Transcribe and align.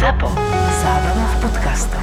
ZAPO. 0.00 0.32
Zábrná 0.80 1.26
v 1.28 1.36
podcastov. 1.44 2.00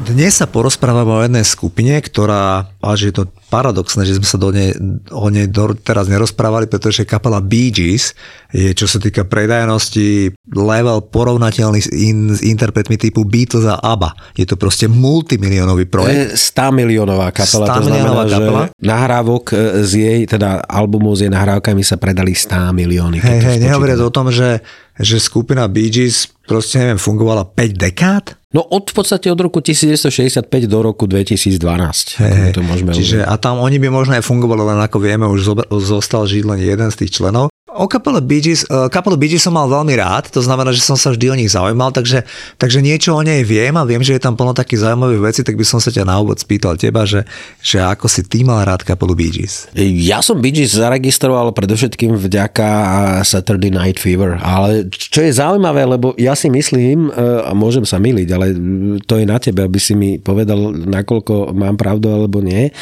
Dnes 0.00 0.32
sa 0.40 0.48
porozprávame 0.48 1.12
o 1.12 1.20
jednej 1.20 1.44
skupine, 1.44 1.92
ktorá, 2.00 2.72
až 2.80 3.12
je 3.12 3.20
to 3.20 3.28
paradoxné, 3.52 4.08
že 4.08 4.16
sme 4.16 4.24
sa 4.24 4.40
do 4.40 4.48
nej, 4.48 4.72
o 5.12 5.28
nej 5.28 5.44
do, 5.44 5.76
teraz 5.76 6.08
nerozprávali, 6.08 6.72
pretože 6.72 7.04
kapela 7.04 7.44
Bee 7.44 7.68
Gees 7.68 8.16
je, 8.48 8.72
čo 8.72 8.88
sa 8.88 8.96
týka 8.96 9.28
predajnosti, 9.28 10.32
level 10.48 11.04
porovnateľný 11.04 11.84
s, 11.84 11.92
in, 11.92 12.32
s 12.32 12.40
interpretmi 12.40 12.96
typu 12.96 13.28
Beatles 13.28 13.68
a 13.68 13.76
ABBA. 13.76 14.16
Je 14.40 14.48
to 14.48 14.56
proste 14.56 14.88
multimiliónový 14.88 15.84
projekt. 15.84 16.32
100 16.32 16.80
miliónová 16.80 17.28
kapela, 17.28 17.68
100 17.68 17.76
to 17.76 17.82
znamená, 17.92 18.24
že 18.24 18.40
kapela? 18.40 18.62
nahrávok 18.80 19.44
e, 19.52 19.84
z 19.84 19.92
jej, 20.00 20.20
teda 20.24 20.64
albumu 20.64 21.12
s 21.12 21.28
jej 21.28 21.30
nahrávkami 21.30 21.84
sa 21.84 22.00
predali 22.00 22.32
100 22.32 22.72
milióny. 22.72 23.20
Hej, 23.20 23.40
to 23.44 23.48
hej, 23.52 23.58
nehovoriac 23.68 24.00
o 24.00 24.08
tom, 24.08 24.32
že, 24.32 24.64
že 24.96 25.20
skupina 25.20 25.68
Bee 25.68 25.92
Gees 25.92 26.32
proste, 26.50 26.82
neviem, 26.82 26.98
fungovala 26.98 27.46
5 27.46 27.78
dekád? 27.78 28.24
No 28.50 28.66
od 28.66 28.90
v 28.90 28.94
podstate 28.98 29.30
od 29.30 29.38
roku 29.38 29.62
1965 29.62 30.42
do 30.66 30.82
roku 30.82 31.06
2012. 31.06 32.18
Hej, 32.18 32.32
ako 32.34 32.50
to 32.58 32.62
môžeme 32.66 32.90
Čiže 32.90 33.22
a 33.22 33.38
tam 33.38 33.62
oni 33.62 33.78
by 33.78 33.94
možno 33.94 34.18
aj 34.18 34.26
fungovali, 34.26 34.74
len 34.74 34.82
ako 34.82 34.98
vieme, 34.98 35.30
už 35.30 35.54
zostal 35.78 36.26
žiť 36.26 36.42
len 36.42 36.58
jeden 36.58 36.90
z 36.90 37.06
tých 37.06 37.22
členov. 37.22 37.49
O 37.70 37.86
kapele 37.86 38.18
Bee 38.20 38.42
Gees, 38.42 38.66
eh, 38.66 38.90
kapelu 38.90 39.14
Bee 39.14 39.30
Gees 39.30 39.46
som 39.46 39.54
mal 39.54 39.70
veľmi 39.70 39.94
rád, 39.94 40.26
to 40.34 40.42
znamená, 40.42 40.74
že 40.74 40.82
som 40.82 40.98
sa 40.98 41.14
vždy 41.14 41.26
o 41.30 41.38
nich 41.38 41.54
zaujímal, 41.54 41.94
takže, 41.94 42.26
takže 42.58 42.82
niečo 42.82 43.14
o 43.14 43.22
nej 43.22 43.46
viem 43.46 43.70
a 43.78 43.86
viem, 43.86 44.02
že 44.02 44.18
je 44.18 44.22
tam 44.22 44.34
plno 44.34 44.50
takých 44.50 44.90
zaujímavých 44.90 45.22
vecí, 45.22 45.40
tak 45.46 45.54
by 45.54 45.62
som 45.62 45.78
sa 45.78 45.94
ťa 45.94 46.02
na 46.02 46.18
úvod 46.18 46.42
spýtal 46.42 46.74
teba, 46.74 47.06
že, 47.06 47.22
že 47.62 47.78
ako 47.78 48.10
si 48.10 48.26
ty 48.26 48.42
mal 48.42 48.66
rád 48.66 48.82
kapelu 48.82 49.14
Bee 49.14 49.30
Gees. 49.30 49.70
Ja 49.78 50.18
som 50.18 50.42
Bee 50.42 50.50
Gees 50.50 50.74
zaregistroval 50.74 51.54
predovšetkým 51.54 52.18
vďaka 52.18 52.68
Saturday 53.22 53.70
Night 53.70 54.02
Fever, 54.02 54.42
ale 54.42 54.90
čo 54.90 55.22
je 55.22 55.30
zaujímavé, 55.30 55.86
lebo 55.86 56.10
ja 56.18 56.34
si 56.34 56.50
myslím, 56.50 57.14
e, 57.14 57.46
a 57.46 57.54
môžem 57.54 57.86
sa 57.86 58.02
miliť, 58.02 58.28
ale 58.34 58.46
to 59.06 59.14
je 59.14 59.26
na 59.30 59.38
tebe, 59.38 59.62
aby 59.62 59.78
si 59.78 59.94
mi 59.94 60.18
povedal, 60.18 60.74
nakoľko 60.74 61.54
mám 61.54 61.78
pravdu 61.78 62.10
alebo 62.10 62.42
nie. 62.42 62.74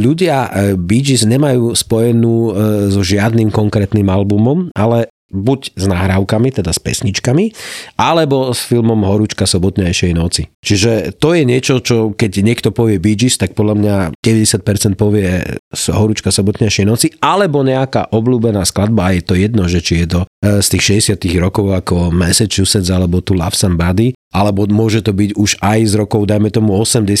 Ľudia 0.00 0.72
Bee 0.80 1.04
Gees 1.04 1.28
nemajú 1.28 1.76
spojenú 1.76 2.56
so 2.88 3.04
žiadnym 3.04 3.52
konkrétnym 3.52 3.89
albumom, 3.94 4.70
ale 4.74 5.10
buď 5.30 5.78
s 5.78 5.84
nahrávkami, 5.86 6.50
teda 6.50 6.74
s 6.74 6.82
pesničkami, 6.82 7.54
alebo 7.94 8.50
s 8.50 8.66
filmom 8.66 9.06
Horúčka 9.06 9.46
sobotnejšej 9.46 10.12
noci. 10.18 10.50
Čiže 10.60 11.14
to 11.22 11.38
je 11.38 11.42
niečo, 11.46 11.78
čo 11.80 12.12
keď 12.12 12.42
niekto 12.42 12.74
povie 12.74 12.98
Bee 12.98 13.14
Gees, 13.14 13.38
tak 13.38 13.54
podľa 13.54 13.74
mňa 13.78 13.94
90% 14.18 14.98
povie 14.98 15.59
Horúčka 15.70 16.34
sobotnejšej 16.34 16.86
noci, 16.86 17.06
alebo 17.22 17.62
nejaká 17.62 18.10
obľúbená 18.10 18.66
skladba, 18.66 19.10
a 19.10 19.14
je 19.14 19.22
to 19.22 19.34
jedno, 19.38 19.70
že 19.70 19.78
či 19.78 20.02
je 20.02 20.06
to 20.18 20.20
e, 20.26 20.58
z 20.58 20.66
tých 20.66 21.14
60 21.14 21.22
rokov 21.38 21.70
ako 21.70 22.10
Massachusetts 22.10 22.90
alebo 22.90 23.22
tu 23.22 23.38
Love 23.38 23.54
Somebody, 23.54 24.10
alebo 24.34 24.66
môže 24.66 25.02
to 25.02 25.14
byť 25.14 25.30
už 25.38 25.62
aj 25.62 25.78
z 25.86 25.94
rokov, 25.94 26.26
dajme 26.26 26.50
tomu 26.50 26.74
80 26.74 27.14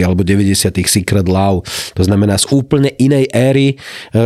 alebo 0.00 0.24
90 0.24 0.80
Secret 0.88 1.28
Love. 1.28 1.64
To 1.96 2.02
znamená 2.04 2.40
z 2.40 2.48
úplne 2.52 2.88
inej 2.96 3.28
éry, 3.36 3.76
e, 3.76 3.76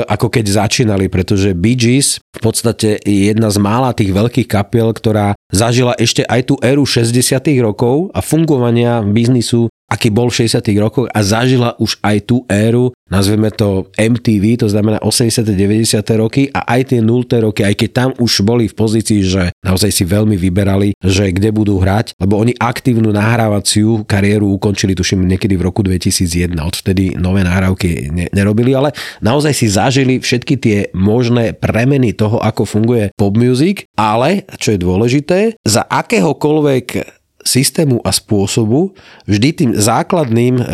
ako 0.06 0.30
keď 0.30 0.66
začínali, 0.66 1.10
pretože 1.10 1.50
Bee 1.50 1.74
Gees 1.74 2.22
v 2.34 2.40
podstate 2.46 3.02
je 3.02 3.34
jedna 3.34 3.50
z 3.50 3.58
mála 3.58 3.90
tých 3.90 4.14
veľkých 4.14 4.46
kapiel, 4.46 4.94
ktorá 4.94 5.34
zažila 5.50 5.98
ešte 5.98 6.22
aj 6.26 6.40
tú 6.46 6.54
éru 6.62 6.86
60 6.86 7.10
rokov 7.58 8.14
a 8.14 8.22
fungovania 8.22 9.02
biznisu 9.02 9.66
aký 9.88 10.08
bol 10.08 10.32
v 10.32 10.48
60 10.48 10.64
rokoch 10.80 11.06
a 11.12 11.20
zažila 11.20 11.76
už 11.76 12.00
aj 12.00 12.16
tú 12.24 12.42
éru, 12.48 12.90
nazveme 13.12 13.52
to 13.52 13.92
MTV, 13.94 14.64
to 14.64 14.68
znamená 14.72 14.98
80 15.04 15.44
90 15.44 16.02
roky 16.18 16.48
a 16.50 16.64
aj 16.66 16.94
tie 16.94 17.00
0 17.04 17.24
roky, 17.44 17.62
aj 17.62 17.74
keď 17.76 17.90
tam 17.92 18.10
už 18.16 18.42
boli 18.42 18.66
v 18.66 18.74
pozícii, 18.74 19.20
že 19.22 19.42
naozaj 19.62 19.90
si 19.92 20.04
veľmi 20.08 20.34
vyberali, 20.34 20.96
že 20.98 21.30
kde 21.30 21.52
budú 21.52 21.78
hrať, 21.78 22.16
lebo 22.18 22.40
oni 22.40 22.56
aktívnu 22.56 23.12
nahrávaciu 23.12 24.08
kariéru 24.08 24.56
ukončili, 24.56 24.96
tuším, 24.96 25.28
niekedy 25.28 25.54
v 25.54 25.66
roku 25.68 25.84
2001, 25.84 26.56
odvtedy 26.58 27.14
nové 27.20 27.44
nahrávky 27.44 28.10
ne- 28.10 28.30
nerobili, 28.32 28.72
ale 28.72 28.96
naozaj 29.20 29.52
si 29.52 29.66
zažili 29.68 30.18
všetky 30.18 30.54
tie 30.58 30.78
možné 30.96 31.52
premeny 31.52 32.16
toho, 32.16 32.40
ako 32.40 32.64
funguje 32.64 33.12
pop 33.14 33.36
music, 33.36 33.86
ale, 33.94 34.48
čo 34.58 34.74
je 34.74 34.78
dôležité, 34.80 35.38
za 35.62 35.84
akéhokoľvek 35.86 36.86
systému 37.44 38.00
a 38.02 38.10
spôsobu 38.10 38.96
vždy 39.28 39.48
tým 39.52 39.70
základným 39.76 40.54
e, 40.58 40.64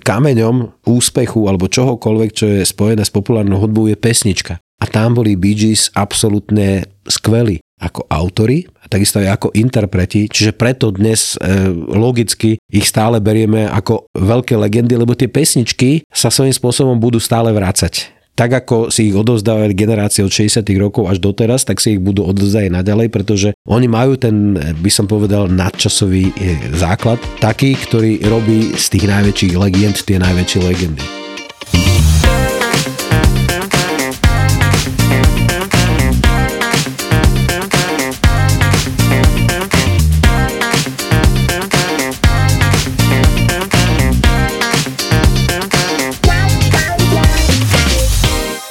kameňom 0.00 0.88
úspechu 0.88 1.46
alebo 1.46 1.68
čohokoľvek, 1.68 2.30
čo 2.32 2.44
je 2.48 2.60
spojené 2.64 3.04
s 3.04 3.12
populárnou 3.12 3.60
hudbou, 3.60 3.86
je 3.86 3.94
pesnička. 3.94 4.58
A 4.80 4.84
tam 4.88 5.14
boli 5.14 5.36
Bee 5.38 5.54
Gees 5.54 5.92
absolútne 5.94 6.88
skvelí 7.06 7.60
ako 7.78 8.08
autory 8.08 8.64
a 8.80 8.88
takisto 8.88 9.20
aj 9.20 9.36
ako 9.36 9.48
interpreti, 9.52 10.30
čiže 10.30 10.56
preto 10.56 10.88
dnes 10.88 11.36
e, 11.36 11.68
logicky 11.92 12.56
ich 12.72 12.86
stále 12.88 13.20
berieme 13.20 13.68
ako 13.68 14.08
veľké 14.16 14.56
legendy, 14.56 14.96
lebo 14.96 15.12
tie 15.12 15.28
pesničky 15.28 16.06
sa 16.08 16.32
svojím 16.32 16.56
spôsobom 16.56 16.96
budú 16.96 17.20
stále 17.20 17.52
vrácať 17.52 18.13
tak 18.34 18.50
ako 18.66 18.90
si 18.90 19.10
ich 19.10 19.16
odovzdávali 19.16 19.72
generácie 19.72 20.26
od 20.26 20.30
60 20.30 20.66
rokov 20.78 21.06
až 21.06 21.22
doteraz, 21.22 21.62
tak 21.62 21.78
si 21.78 21.98
ich 21.98 22.02
budú 22.02 22.26
odovzdávať 22.26 22.70
naďalej, 22.70 23.08
pretože 23.14 23.48
oni 23.64 23.86
majú 23.86 24.18
ten, 24.18 24.58
by 24.58 24.90
som 24.90 25.06
povedal, 25.06 25.46
nadčasový 25.46 26.34
eh, 26.34 26.58
základ, 26.74 27.22
taký, 27.38 27.78
ktorý 27.78 28.20
robí 28.26 28.74
z 28.74 28.86
tých 28.98 29.06
najväčších 29.06 29.54
legend 29.54 29.96
tie 30.04 30.18
najväčšie 30.18 30.60
legendy. 30.60 31.23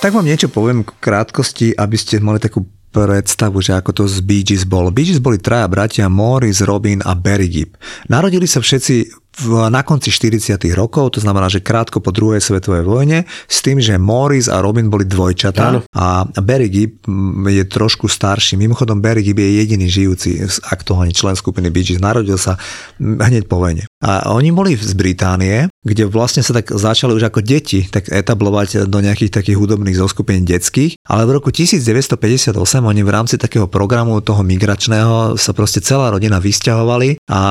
Tak 0.04 0.20
vám 0.20 0.28
niečo 0.28 0.52
poviem 0.52 0.84
k 0.84 0.92
krátkosti, 1.00 1.72
aby 1.80 1.96
ste 1.96 2.20
mali 2.20 2.36
takú 2.36 2.68
predstavu, 2.92 3.64
že 3.64 3.72
ako 3.72 3.92
to 3.96 4.04
z 4.04 4.20
Bee 4.20 4.44
Gees 4.44 4.68
bolo. 4.68 4.92
Bee 4.92 5.08
Gees 5.08 5.24
boli 5.24 5.40
traja 5.40 5.64
bratia, 5.72 6.12
Morris, 6.12 6.60
Robin 6.60 7.00
a 7.08 7.16
Barry 7.16 7.48
Gibb. 7.48 7.80
Narodili 8.12 8.44
sa 8.44 8.60
všetci 8.60 9.23
v, 9.34 9.70
na 9.74 9.82
konci 9.82 10.14
40 10.14 10.62
rokov, 10.78 11.18
to 11.18 11.20
znamená, 11.20 11.50
že 11.50 11.66
krátko 11.66 11.98
po 11.98 12.14
druhej 12.14 12.38
svetovej 12.38 12.86
vojne, 12.86 13.26
s 13.50 13.66
tým, 13.66 13.82
že 13.82 13.98
Morris 13.98 14.46
a 14.46 14.62
Robin 14.62 14.94
boli 14.94 15.10
dvojčatá 15.10 15.82
a 15.90 16.06
Barry 16.42 16.70
Gibb 16.70 17.02
mm, 17.10 17.50
je 17.50 17.64
trošku 17.66 18.06
starší. 18.06 18.62
Mimochodom, 18.62 19.02
Barry 19.02 19.26
Gibb 19.26 19.42
je 19.42 19.58
jediný 19.66 19.90
žijúci 19.90 20.46
aktuálne 20.70 21.10
člen 21.16 21.34
skupiny 21.34 21.74
Bee 21.74 21.82
Gees. 21.82 21.98
Narodil 21.98 22.38
sa 22.38 22.62
mm, 23.02 23.18
hneď 23.18 23.44
po 23.50 23.58
vojne. 23.58 23.90
A 24.06 24.30
oni 24.30 24.54
boli 24.54 24.78
z 24.78 24.94
Británie, 24.94 25.66
kde 25.82 26.06
vlastne 26.06 26.46
sa 26.46 26.54
tak 26.54 26.70
začali 26.70 27.18
už 27.18 27.34
ako 27.34 27.42
deti 27.42 27.90
tak 27.90 28.14
etablovať 28.14 28.86
do 28.86 29.00
nejakých 29.02 29.34
takých 29.34 29.58
hudobných 29.58 29.98
zoskupení 29.98 30.46
detských, 30.46 31.02
ale 31.10 31.26
v 31.26 31.42
roku 31.42 31.50
1958 31.50 32.54
oni 32.84 33.02
v 33.02 33.10
rámci 33.10 33.36
takého 33.42 33.66
programu 33.66 34.22
toho 34.22 34.46
migračného 34.46 35.40
sa 35.40 35.52
proste 35.58 35.82
celá 35.82 36.14
rodina 36.14 36.38
vysťahovali 36.38 37.26
a 37.32 37.42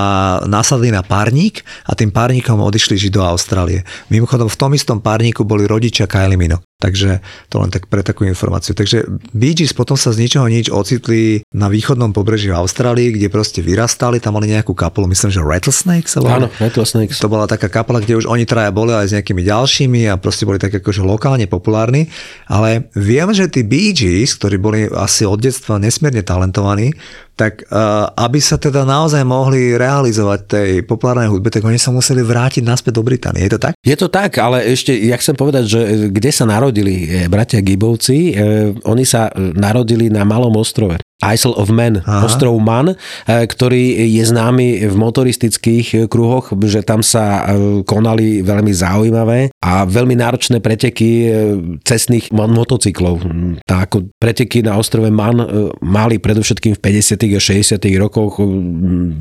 nasadli 0.47 0.95
na 0.95 1.03
párnik 1.03 1.65
a 1.87 1.93
tým 1.95 2.11
párnikom 2.11 2.59
odišli 2.63 2.97
žiť 2.97 3.13
do 3.13 3.23
Austrálie. 3.23 3.85
Mimochodom 4.09 4.49
v 4.49 4.59
tom 4.59 4.71
istom 4.73 4.99
párniku 4.99 5.45
boli 5.45 5.69
rodičia 5.69 6.09
Kylie 6.09 6.41
Minogue. 6.41 6.72
Takže 6.83 7.23
to 7.47 7.63
len 7.63 7.71
tak 7.71 7.87
pre 7.87 8.03
takú 8.03 8.27
informáciu. 8.27 8.75
Takže 8.75 9.07
Bee 9.31 9.55
Gees 9.55 9.71
potom 9.71 9.95
sa 9.95 10.11
z 10.11 10.27
ničoho 10.27 10.51
nič 10.51 10.67
ocitli 10.67 11.47
na 11.55 11.71
východnom 11.71 12.11
pobreží 12.11 12.51
v 12.51 12.59
Austrálii, 12.59 13.15
kde 13.15 13.31
proste 13.31 13.63
vyrastali, 13.63 14.19
tam 14.19 14.35
mali 14.35 14.51
nejakú 14.51 14.75
kapelu, 14.75 15.07
myslím, 15.15 15.31
že 15.31 15.39
Rattlesnake 15.39 16.11
sa 16.11 16.19
volá. 16.19 16.43
Áno, 16.43 16.49
Rattlesnakes. 16.59 17.23
To 17.23 17.31
bola 17.31 17.47
taká 17.47 17.71
kapela, 17.71 18.03
kde 18.03 18.19
už 18.19 18.27
oni 18.27 18.43
traja 18.43 18.75
boli 18.75 18.91
aj 18.91 19.15
s 19.15 19.15
nejakými 19.15 19.47
ďalšími 19.47 20.11
a 20.11 20.19
proste 20.19 20.43
boli 20.43 20.59
tak 20.59 20.75
akože 20.75 21.07
lokálne 21.07 21.47
populárni. 21.47 22.11
Ale 22.51 22.91
viem, 22.99 23.31
že 23.31 23.47
tí 23.47 23.63
Bee 23.63 23.95
Gees, 23.95 24.35
ktorí 24.35 24.59
boli 24.59 24.91
asi 24.91 25.23
od 25.23 25.39
detstva 25.39 25.79
nesmierne 25.79 26.27
talentovaní, 26.27 26.91
tak 27.33 27.65
uh, 27.73 28.13
aby 28.13 28.39
sa 28.39 28.61
teda 28.61 28.85
naozaj 28.85 29.25
mohli 29.25 29.73
realizovať 29.73 30.41
tej 30.47 30.71
populárnej 30.85 31.33
hudbe, 31.33 31.49
tak 31.49 31.65
oni 31.65 31.81
sa 31.81 31.89
museli 31.89 32.21
vrátiť 32.21 32.61
naspäť 32.61 33.01
do 33.01 33.03
Británie. 33.03 33.49
Je 33.49 33.57
to 33.57 33.61
tak? 33.61 33.73
Je 33.81 33.97
to 33.97 34.09
tak, 34.13 34.37
ale 34.37 34.61
ešte, 34.69 34.93
ja 34.93 35.17
chcem 35.17 35.33
povedať, 35.33 35.65
že 35.65 35.81
e, 35.81 35.97
kde 36.13 36.31
sa 36.31 36.45
narodili 36.45 36.72
e, 36.81 37.29
bratia 37.29 37.61
Gibovci, 37.61 38.33
e, 38.33 38.35
oni 38.89 39.05
sa 39.05 39.29
e, 39.29 39.53
narodili 39.53 40.09
na 40.09 40.25
malom 40.25 40.57
ostrove. 40.57 40.97
Isle 41.23 41.55
of 41.55 41.71
Man, 41.71 42.03
Aha. 42.03 42.27
ostrov 42.27 42.59
Man, 42.59 42.99
ktorý 43.31 44.11
je 44.11 44.27
známy 44.27 44.91
v 44.91 44.95
motoristických 44.99 46.11
kruhoch, 46.11 46.51
že 46.67 46.83
tam 46.83 46.99
sa 46.99 47.47
konali 47.87 48.43
veľmi 48.43 48.75
zaujímavé 48.75 49.55
a 49.63 49.87
veľmi 49.87 50.19
náročné 50.19 50.59
preteky 50.59 51.31
cestných 51.87 52.35
mo- 52.35 52.51
motocyklov. 52.51 53.23
Tak 53.63 53.79
ako 53.87 54.11
preteky 54.19 54.67
na 54.67 54.75
ostrove 54.75 55.15
Man 55.15 55.47
mali 55.79 56.19
predovšetkým 56.19 56.75
v 56.75 56.91
50. 56.91 57.39
a 57.39 57.41
60. 57.41 57.79
rokoch 58.03 58.43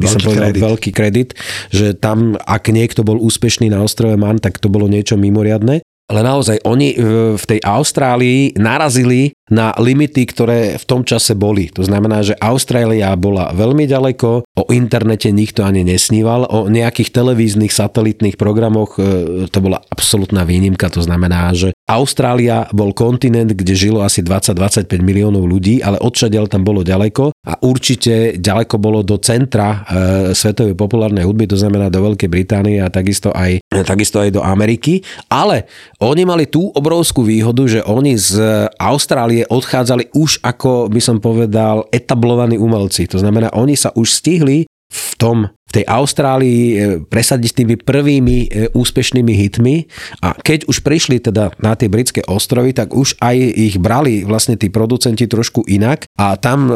by 0.01 0.05
som 0.09 0.17
Veľký 0.17 0.25
povedal 0.25 0.49
kredit. 0.49 0.61
veľký 0.65 0.91
kredit, 0.97 1.29
že 1.69 1.93
tam, 1.93 2.33
ak 2.33 2.73
niekto 2.73 3.05
bol 3.05 3.21
úspešný 3.21 3.69
na 3.69 3.85
ostrove 3.85 4.17
Man, 4.17 4.41
tak 4.41 4.57
to 4.57 4.73
bolo 4.73 4.89
niečo 4.89 5.21
mimoriadne. 5.21 5.85
Ale 6.11 6.27
naozaj, 6.27 6.67
oni 6.67 6.91
v 6.99 7.21
v 7.41 7.45
tej 7.45 7.59
Austrálii 7.63 8.53
narazili 8.57 9.33
na 9.51 9.75
limity, 9.75 10.23
ktoré 10.23 10.79
v 10.79 10.85
tom 10.87 11.03
čase 11.03 11.35
boli. 11.35 11.67
To 11.75 11.83
znamená, 11.83 12.23
že 12.23 12.39
Austrália 12.39 13.11
bola 13.19 13.51
veľmi 13.51 13.83
ďaleko, 13.83 14.47
o 14.47 14.63
internete 14.71 15.27
nikto 15.27 15.67
ani 15.67 15.83
nesníval, 15.83 16.47
o 16.47 16.71
nejakých 16.71 17.11
televíznych 17.11 17.75
satelitných 17.75 18.39
programoch 18.39 18.95
e, 18.95 19.03
to 19.51 19.59
bola 19.59 19.83
absolútna 19.91 20.47
výnimka. 20.47 20.87
To 20.95 21.03
znamená, 21.03 21.51
že 21.51 21.75
Austrália 21.91 22.71
bol 22.71 22.95
kontinent, 22.95 23.51
kde 23.51 23.75
žilo 23.75 23.99
asi 23.99 24.23
20-25 24.23 24.87
miliónov 25.03 25.43
ľudí, 25.43 25.83
ale 25.83 25.99
odšadiaľ 25.99 26.47
tam 26.47 26.63
bolo 26.63 26.87
ďaleko 26.87 27.35
a 27.35 27.53
určite 27.67 28.39
ďaleko 28.39 28.79
bolo 28.79 29.03
do 29.03 29.19
centra 29.19 29.83
e, 29.83 30.31
svetovej 30.31 30.79
populárnej 30.79 31.27
hudby, 31.27 31.51
to 31.51 31.59
znamená 31.59 31.91
do 31.91 31.99
Veľkej 31.99 32.31
Británie 32.31 32.79
a 32.79 32.87
takisto 32.87 33.35
aj, 33.35 33.59
takisto 33.83 34.23
aj 34.23 34.31
do 34.31 34.39
Ameriky. 34.39 35.03
Ale 35.27 35.67
oni 35.99 36.23
mali 36.23 36.47
tú 36.47 36.71
obrovskú 36.71 37.27
výhodu, 37.27 37.67
že 37.67 37.83
oni 37.83 38.15
z 38.15 38.39
Austrálie 38.79 39.43
odchádzali 39.51 40.15
už 40.15 40.39
ako 40.47 40.87
by 40.87 41.01
som 41.03 41.19
povedal 41.19 41.91
etablovaní 41.91 42.55
umelci. 42.55 43.03
To 43.11 43.19
znamená, 43.19 43.51
oni 43.51 43.75
sa 43.75 43.91
už 43.91 44.07
stihli 44.07 44.63
v 44.91 45.09
tom 45.15 45.47
v 45.71 45.79
tej 45.79 45.85
Austrálii 45.87 46.63
e, 46.67 46.75
presadiť 46.99 47.47
s 47.47 47.57
tými 47.63 47.75
prvými 47.79 48.37
e, 48.43 48.47
úspešnými 48.75 49.31
hitmi. 49.31 49.87
A 50.19 50.35
keď 50.35 50.67
už 50.67 50.83
prišli 50.83 51.23
teda 51.23 51.55
na 51.63 51.79
tie 51.79 51.87
britské 51.87 52.27
ostrovy, 52.27 52.75
tak 52.75 52.91
už 52.91 53.15
aj 53.23 53.39
ich 53.39 53.79
brali 53.79 54.27
vlastne 54.27 54.59
tí 54.59 54.67
producenti 54.67 55.31
trošku 55.31 55.63
inak. 55.71 56.11
A 56.19 56.35
tam 56.35 56.67
e, 56.67 56.73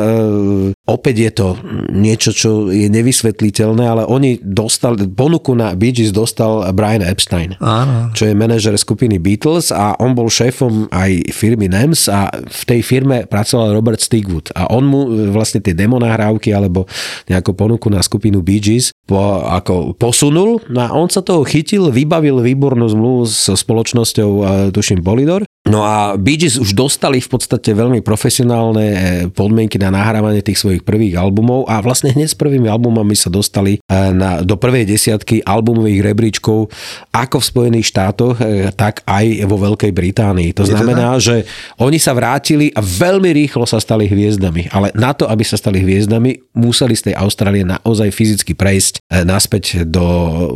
opäť 0.88 1.16
je 1.20 1.32
to 1.36 1.48
niečo, 1.92 2.32
čo 2.32 2.50
je 2.72 2.88
nevysvetliteľné, 2.88 3.84
ale 3.84 4.04
oni 4.08 4.40
dostali, 4.40 5.04
ponuku 5.12 5.52
na 5.52 5.76
Bee 5.76 5.92
Gees 5.92 6.16
dostal 6.16 6.64
Brian 6.72 7.04
Epstein, 7.04 7.60
Áno. 7.60 8.16
čo 8.16 8.32
je 8.32 8.34
manažer 8.38 8.80
skupiny 8.80 9.20
Beatles 9.20 9.76
a 9.76 10.00
on 10.00 10.16
bol 10.16 10.32
šéfom 10.32 10.88
aj 10.96 11.36
firmy 11.36 11.68
NEMS 11.68 12.08
a 12.08 12.32
v 12.32 12.64
tej 12.64 12.80
firme 12.80 13.28
pracoval 13.28 13.76
Robert 13.76 14.00
Stigwood. 14.00 14.56
A 14.56 14.72
on 14.72 14.88
mu 14.88 15.12
e, 15.12 15.28
vlastne 15.36 15.60
tie 15.60 15.76
demo 15.76 16.00
nahrávky 16.00 16.56
alebo 16.56 16.88
nejakú 17.28 17.52
ponuku 17.52 17.92
na 17.92 18.00
skupinu 18.00 18.40
Bee 18.40 18.64
Gees 18.64 18.85
po, 19.08 19.42
ako 19.46 19.96
posunul. 19.96 20.62
No 20.68 20.80
a 20.84 20.90
on 20.92 21.08
sa 21.08 21.24
toho 21.24 21.48
chytil, 21.48 21.90
vybavil 21.90 22.44
výbornú 22.44 22.86
zmluvu 22.92 23.24
so 23.26 23.56
spoločnosťou, 23.56 24.30
tuším, 24.76 25.02
Polydor 25.02 25.48
No 25.66 25.82
a 25.82 26.14
Bee 26.14 26.38
Gees 26.38 26.62
už 26.62 26.78
dostali 26.78 27.18
v 27.18 27.26
podstate 27.26 27.74
veľmi 27.74 28.06
profesionálne 28.06 28.86
e, 28.86 28.98
podmienky 29.34 29.82
na 29.82 29.90
nahrávanie 29.90 30.46
tých 30.46 30.62
svojich 30.62 30.86
prvých 30.86 31.18
albumov 31.18 31.66
a 31.66 31.82
vlastne 31.82 32.14
hneď 32.14 32.30
s 32.30 32.38
prvými 32.38 32.70
albumami 32.70 33.18
sa 33.18 33.34
dostali 33.34 33.82
e, 33.82 33.90
na, 34.14 34.46
do 34.46 34.62
prvej 34.62 34.86
desiatky 34.86 35.42
albumových 35.42 36.06
rebríčkov 36.06 36.70
ako 37.10 37.38
v 37.42 37.46
Spojených 37.50 37.90
štátoch, 37.90 38.38
e, 38.38 38.70
tak 38.78 39.02
aj 39.10 39.26
vo 39.50 39.58
Veľkej 39.58 39.90
Británii. 39.90 40.54
To 40.54 40.70
znamená, 40.70 41.18
že 41.18 41.50
oni 41.82 41.98
sa 41.98 42.14
vrátili 42.14 42.70
a 42.78 42.86
veľmi 42.86 43.34
rýchlo 43.34 43.66
sa 43.66 43.82
stali 43.82 44.06
hviezdami, 44.06 44.70
ale 44.70 44.94
na 44.94 45.18
to, 45.18 45.26
aby 45.26 45.42
sa 45.42 45.58
stali 45.58 45.82
hviezdami, 45.82 46.54
museli 46.54 46.94
z 46.94 47.10
tej 47.10 47.16
Austrálie 47.18 47.66
naozaj 47.66 48.14
fyzicky 48.14 48.54
prejsť 48.54 49.02
naspäť 49.26 49.82
do 49.82 50.06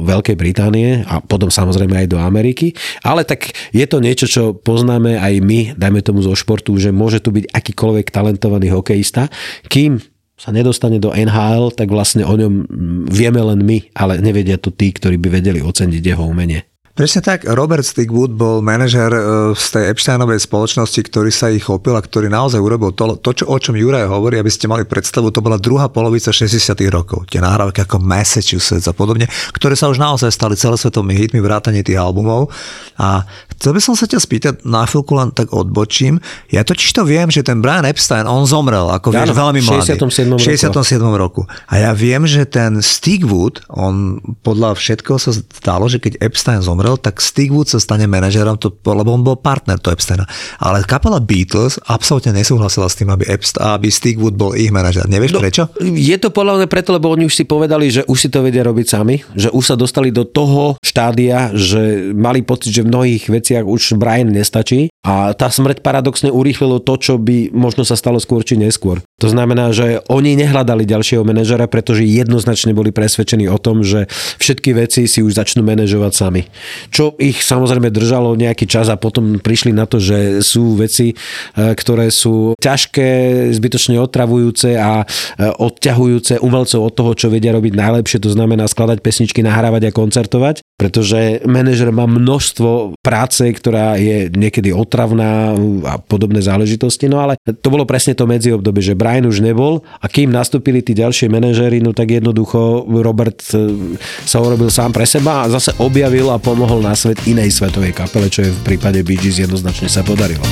Veľkej 0.05 0.37
Británie 0.37 1.01
a 1.09 1.17
potom 1.17 1.49
samozrejme 1.49 2.05
aj 2.05 2.07
do 2.13 2.21
Ameriky. 2.21 2.77
Ale 3.01 3.25
tak 3.25 3.57
je 3.73 3.85
to 3.89 3.97
niečo, 3.97 4.29
čo 4.29 4.53
pozná 4.53 4.98
poznáme 4.99 5.15
aj 5.15 5.33
my, 5.39 5.59
dajme 5.79 5.99
tomu 6.03 6.19
zo 6.19 6.35
športu, 6.35 6.75
že 6.75 6.91
môže 6.91 7.23
tu 7.23 7.31
byť 7.31 7.55
akýkoľvek 7.55 8.11
talentovaný 8.11 8.67
hokejista, 8.75 9.31
kým 9.71 10.03
sa 10.35 10.51
nedostane 10.51 10.99
do 10.99 11.15
NHL, 11.15 11.71
tak 11.71 11.87
vlastne 11.91 12.27
o 12.27 12.35
ňom 12.35 12.67
vieme 13.07 13.39
len 13.39 13.63
my, 13.63 13.91
ale 13.95 14.19
nevedia 14.19 14.59
to 14.59 14.71
tí, 14.71 14.91
ktorí 14.91 15.15
by 15.19 15.39
vedeli 15.39 15.63
oceniť 15.63 16.03
jeho 16.03 16.23
umenie. 16.23 16.67
Presne 16.99 17.23
tak, 17.23 17.47
Robert 17.47 17.87
Stigwood 17.87 18.35
bol 18.35 18.59
manažer 18.59 19.07
e, 19.07 19.55
z 19.55 19.65
tej 19.71 19.95
Epsteinovej 19.95 20.43
spoločnosti, 20.43 20.99
ktorý 20.99 21.31
sa 21.31 21.47
ich 21.47 21.63
chopil 21.63 21.95
a 21.95 22.03
ktorý 22.03 22.27
naozaj 22.27 22.59
urobil 22.59 22.91
to, 22.91 23.15
to 23.23 23.39
čo, 23.39 23.47
o 23.47 23.55
čom 23.55 23.79
Juraj 23.79 24.03
hovorí, 24.11 24.35
aby 24.35 24.51
ste 24.51 24.67
mali 24.67 24.83
predstavu, 24.83 25.31
to 25.31 25.39
bola 25.39 25.55
druhá 25.55 25.87
polovica 25.87 26.35
60. 26.35 26.59
rokov. 26.91 27.31
Tie 27.31 27.39
nahrávky 27.39 27.87
ako 27.87 28.03
Massachusetts 28.03 28.83
a 28.83 28.91
podobne, 28.91 29.31
ktoré 29.55 29.79
sa 29.79 29.87
už 29.87 29.95
naozaj 29.95 30.27
stali 30.27 30.59
celosvetovými 30.59 31.15
hitmi, 31.15 31.39
vrátanie 31.39 31.87
tých 31.87 31.95
albumov. 31.95 32.51
A 32.99 33.23
chcel 33.55 33.79
by 33.79 33.79
som 33.79 33.95
sa 33.95 34.03
ťa 34.03 34.19
spýtať, 34.19 34.53
na 34.67 34.83
chvíľku 34.83 35.15
len 35.15 35.31
tak 35.31 35.55
odbočím. 35.55 36.19
Ja 36.51 36.67
totiž 36.67 36.91
to 36.91 37.07
viem, 37.07 37.31
že 37.31 37.47
ten 37.47 37.63
Brian 37.63 37.87
Epstein, 37.87 38.27
on 38.27 38.43
zomrel, 38.43 38.91
ako 38.91 39.15
vieš, 39.15 39.31
veľmi 39.31 39.63
mladý. 39.63 39.95
67. 39.95 40.35
67. 40.35 40.99
roku. 41.15 41.47
A 41.71 41.79
ja 41.79 41.95
viem, 41.95 42.27
že 42.27 42.43
ten 42.43 42.83
Stigwood, 42.83 43.63
on 43.71 44.19
podľa 44.43 44.75
všetkého 44.75 45.15
sa 45.15 45.31
stalo, 45.31 45.87
že 45.87 46.03
keď 46.03 46.19
Epstein 46.19 46.59
zomrel, 46.59 46.88
zomrel, 46.89 46.97
tak 46.97 47.21
Stigwood 47.21 47.69
sa 47.69 47.77
stane 47.77 48.09
manažerom, 48.09 48.57
to, 48.57 48.73
lebo 48.81 49.13
on 49.13 49.21
bol 49.21 49.37
partner 49.37 49.77
to 49.77 49.93
Epsteina. 49.93 50.25
Ale 50.57 50.81
kapela 50.81 51.21
Beatles 51.21 51.77
absolútne 51.85 52.33
nesúhlasila 52.33 52.89
s 52.89 52.97
tým, 52.97 53.13
aby, 53.13 53.29
Epst, 53.29 53.61
aby 53.61 53.93
Stigwood 53.93 54.33
bol 54.33 54.57
ich 54.57 54.73
manažer. 54.73 55.05
Nevieš 55.05 55.37
no, 55.37 55.39
prečo? 55.41 55.69
Je 55.81 56.17
to 56.17 56.33
podľa 56.33 56.65
mňa 56.65 56.67
preto, 56.71 56.89
lebo 56.95 57.13
oni 57.13 57.29
už 57.29 57.35
si 57.37 57.45
povedali, 57.45 57.93
že 57.93 58.01
už 58.09 58.17
si 58.17 58.29
to 58.33 58.41
vedia 58.41 58.65
robiť 58.65 58.87
sami, 58.89 59.21
že 59.37 59.53
už 59.53 59.63
sa 59.63 59.75
dostali 59.77 60.09
do 60.09 60.25
toho 60.25 60.79
štádia, 60.81 61.53
že 61.53 62.13
mali 62.15 62.41
pocit, 62.41 62.73
že 62.73 62.81
v 62.81 62.91
mnohých 62.91 63.29
veciach 63.29 63.65
už 63.67 63.99
Brian 63.99 64.31
nestačí 64.33 64.89
a 64.99 65.31
tá 65.31 65.47
smrť 65.47 65.79
paradoxne 65.79 66.27
urýchlilo 66.27 66.83
to, 66.83 66.99
čo 66.99 67.13
by 67.15 67.55
možno 67.55 67.87
sa 67.87 67.95
stalo 67.95 68.19
skôr 68.19 68.43
či 68.43 68.59
neskôr. 68.59 68.99
To 69.23 69.27
znamená, 69.31 69.71
že 69.71 70.03
oni 70.11 70.35
nehľadali 70.35 70.83
ďalšieho 70.83 71.23
manažera, 71.23 71.71
pretože 71.71 72.07
jednoznačne 72.07 72.75
boli 72.75 72.91
presvedčení 72.91 73.47
o 73.47 73.59
tom, 73.59 73.83
že 73.83 74.11
všetky 74.39 74.75
veci 74.75 75.07
si 75.07 75.19
už 75.23 75.39
začnú 75.39 75.63
manažovať 75.63 76.11
sami. 76.15 76.47
Čo 76.87 77.19
ich 77.19 77.43
samozrejme 77.43 77.91
držalo 77.91 78.39
nejaký 78.39 78.65
čas 78.65 78.87
a 78.87 78.95
potom 78.95 79.37
prišli 79.37 79.75
na 79.75 79.83
to, 79.85 79.99
že 79.99 80.39
sú 80.39 80.79
veci, 80.79 81.13
e, 81.13 81.15
ktoré 81.55 82.11
sú 82.11 82.55
ťažké, 82.59 83.09
zbytočne 83.55 83.99
otravujúce 83.99 84.79
a 84.79 85.03
e, 85.03 85.05
odťahujúce 85.47 86.39
umelcov 86.43 86.79
od 86.79 86.93
toho, 86.95 87.11
čo 87.15 87.27
vedia 87.31 87.55
robiť 87.55 87.73
najlepšie, 87.73 88.19
to 88.19 88.29
znamená 88.29 88.67
skladať 88.67 88.99
pesničky, 88.99 89.39
nahrávať 89.41 89.89
a 89.89 89.95
koncertovať, 89.95 90.61
pretože 90.75 91.43
manažer 91.47 91.89
má 91.95 92.05
množstvo 92.05 92.99
práce, 92.99 93.43
ktorá 93.49 93.95
je 93.95 94.29
niekedy 94.31 94.75
otravná 94.75 95.55
a 95.87 95.95
podobné 95.99 96.43
záležitosti, 96.43 97.09
no 97.09 97.23
ale 97.23 97.39
to 97.39 97.67
bolo 97.71 97.87
presne 97.87 98.13
to 98.13 98.27
medziobdobie, 98.27 98.83
že 98.83 98.99
Brian 98.99 99.25
už 99.25 99.39
nebol 99.39 99.81
a 100.03 100.05
kým 100.11 100.29
nastúpili 100.29 100.83
tí 100.83 100.91
ďalšie 100.93 101.31
manažéri, 101.31 101.79
no 101.79 101.95
tak 101.95 102.11
jednoducho 102.11 102.85
Robert 102.99 103.39
e, 103.55 103.95
sa 104.27 104.43
urobil 104.43 104.67
sám 104.67 104.91
pre 104.91 105.07
seba 105.07 105.47
a 105.47 105.51
zase 105.51 105.71
objavil 105.79 106.27
a 106.29 106.37
pomohol 106.37 106.58
na 106.59 106.91
svet 106.91 107.23
inej 107.23 107.55
svetovej 107.55 107.95
kapele, 107.95 108.27
čo 108.27 108.43
je 108.43 108.51
v 108.51 108.59
prípade 108.67 108.99
Bee 108.99 109.15
Gees 109.15 109.39
jednoznačne 109.39 109.87
sa 109.87 110.03
podarilo. 110.03 110.43